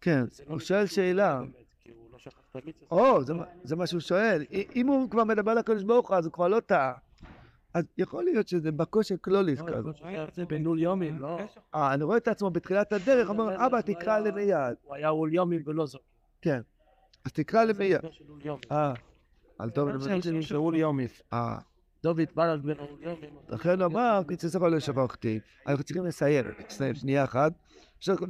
כן, 0.00 0.24
הוא 0.46 0.58
שואל 0.58 0.86
שאלה. 0.86 1.40
לא 2.54 2.60
המצווה. 2.64 2.88
או, 2.90 3.24
זה 3.64 3.76
מה- 3.76 3.86
שהוא 3.86 4.00
שואל. 4.00 4.44
אם 4.76 4.86
הוא 4.86 5.10
כבר 5.10 5.24
מדבר 5.24 5.54
לקדוש 5.54 5.82
ברוך 5.82 6.08
הוא, 6.08 6.16
אז 6.16 6.24
הוא 6.26 6.32
כבר 6.32 6.48
לא 6.48 6.60
טעה. 6.60 6.92
אז 7.74 7.84
יכול 7.98 8.24
להיות 8.24 8.48
שזה 8.48 8.72
בקושי 8.72 9.14
קלוליס 9.20 9.60
כזה. 9.62 9.90
זה 10.34 10.44
בנול 10.44 10.78
יומי, 10.80 11.10
לא? 11.12 11.38
אה, 11.74 11.94
אני 11.94 12.04
רואה 12.04 12.16
את 12.16 12.28
עצמו 12.28 12.50
בתחילת 12.50 12.92
הדרך, 12.92 13.28
אומר, 13.28 13.66
אבא, 13.66 13.80
תקרא 13.80 14.18
לי 14.18 14.30
מיד. 14.30 14.76
הוא 14.82 14.94
היה 14.94 15.08
אול 15.08 15.34
יומי 15.34 15.58
ולא 15.66 15.86
זאת. 15.86 16.00
כן. 16.42 16.60
אז 17.24 17.32
תקרא 17.32 17.64
לי 17.64 17.72
מיד. 17.78 18.00
אה, 18.72 18.94
על 19.60 19.70
טוב, 19.70 19.88
אני 19.88 20.20
זה 20.22 20.42
של 20.42 20.56
אול 20.56 20.74
יומי. 20.74 21.06
אה, 21.32 21.58
דוד 22.02 22.20
בלד 22.34 22.62
בן 22.62 22.78
אול 22.78 22.88
יומי. 23.00 23.26
לכן 23.48 23.82
אמר, 23.82 24.20
פיצוץ 24.26 24.54
לא 24.54 24.80
שכחתי. 24.80 25.40
אנחנו 25.66 25.84
צריכים 25.84 26.04
לסיים, 26.04 26.44
לסיים 26.66 26.94
שנייה 26.94 27.24
אחת. 27.24 27.52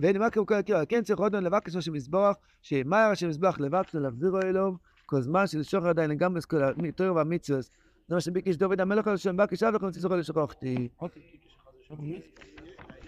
ואין 0.01 0.19
מה 0.19 0.31
כל 0.31 0.55
הקריאה, 0.55 0.87
כן 0.87 1.03
צריך 1.03 1.19
עוד 1.19 1.37
לבקש 1.37 1.75
לו 1.75 1.83
שמזבוח, 1.83 2.37
שמאיר 2.63 3.15
שמזבח 3.15 3.61
לבקש 3.61 3.95
לו 3.95 4.01
להחזירו 4.01 4.41
אלוהו, 4.41 4.77
כל 5.07 5.21
זמן 5.21 5.47
שלשוחר 5.47 5.89
עדיין 5.89 6.11
לגמרי 6.11 6.41
כל 6.49 6.63
התורה 6.89 7.13
והמצווה. 7.13 7.61
זה 7.61 8.15
מה 8.15 8.21
שביקש 8.21 8.57
דוד 8.57 8.81
המלך 8.81 9.07
על 9.07 9.17
שם 9.17 9.37
בקש 9.37 9.63
אב 9.63 9.75
לכם 9.75 9.91
פיצוץ 9.91 10.27
שכחתי. 10.27 10.89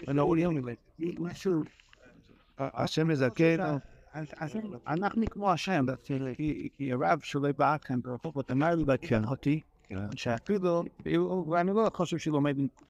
בן 0.07 0.19
אול 0.19 0.39
יומי. 0.39 0.75
משהו... 0.99 1.63
השם 2.59 3.09
מזכן. 3.09 3.57
אנחנו 4.87 5.22
כמו 5.31 5.51
השם, 5.53 5.87
כי- 6.35 6.68
הרב 6.92 7.20
שלי 7.22 7.53
בא 7.53 7.77
כאן 7.79 8.01
ברחובות 8.03 8.51
אמר 8.51 8.75
לי 8.75 8.85
בקן 8.85 9.25
אותי, 9.25 9.61
שאפילו, 10.14 10.83
ואני 11.51 11.70
לא 11.75 11.90
חושב 11.94 12.18
שהוא 12.18 12.33
לומד 12.35 12.57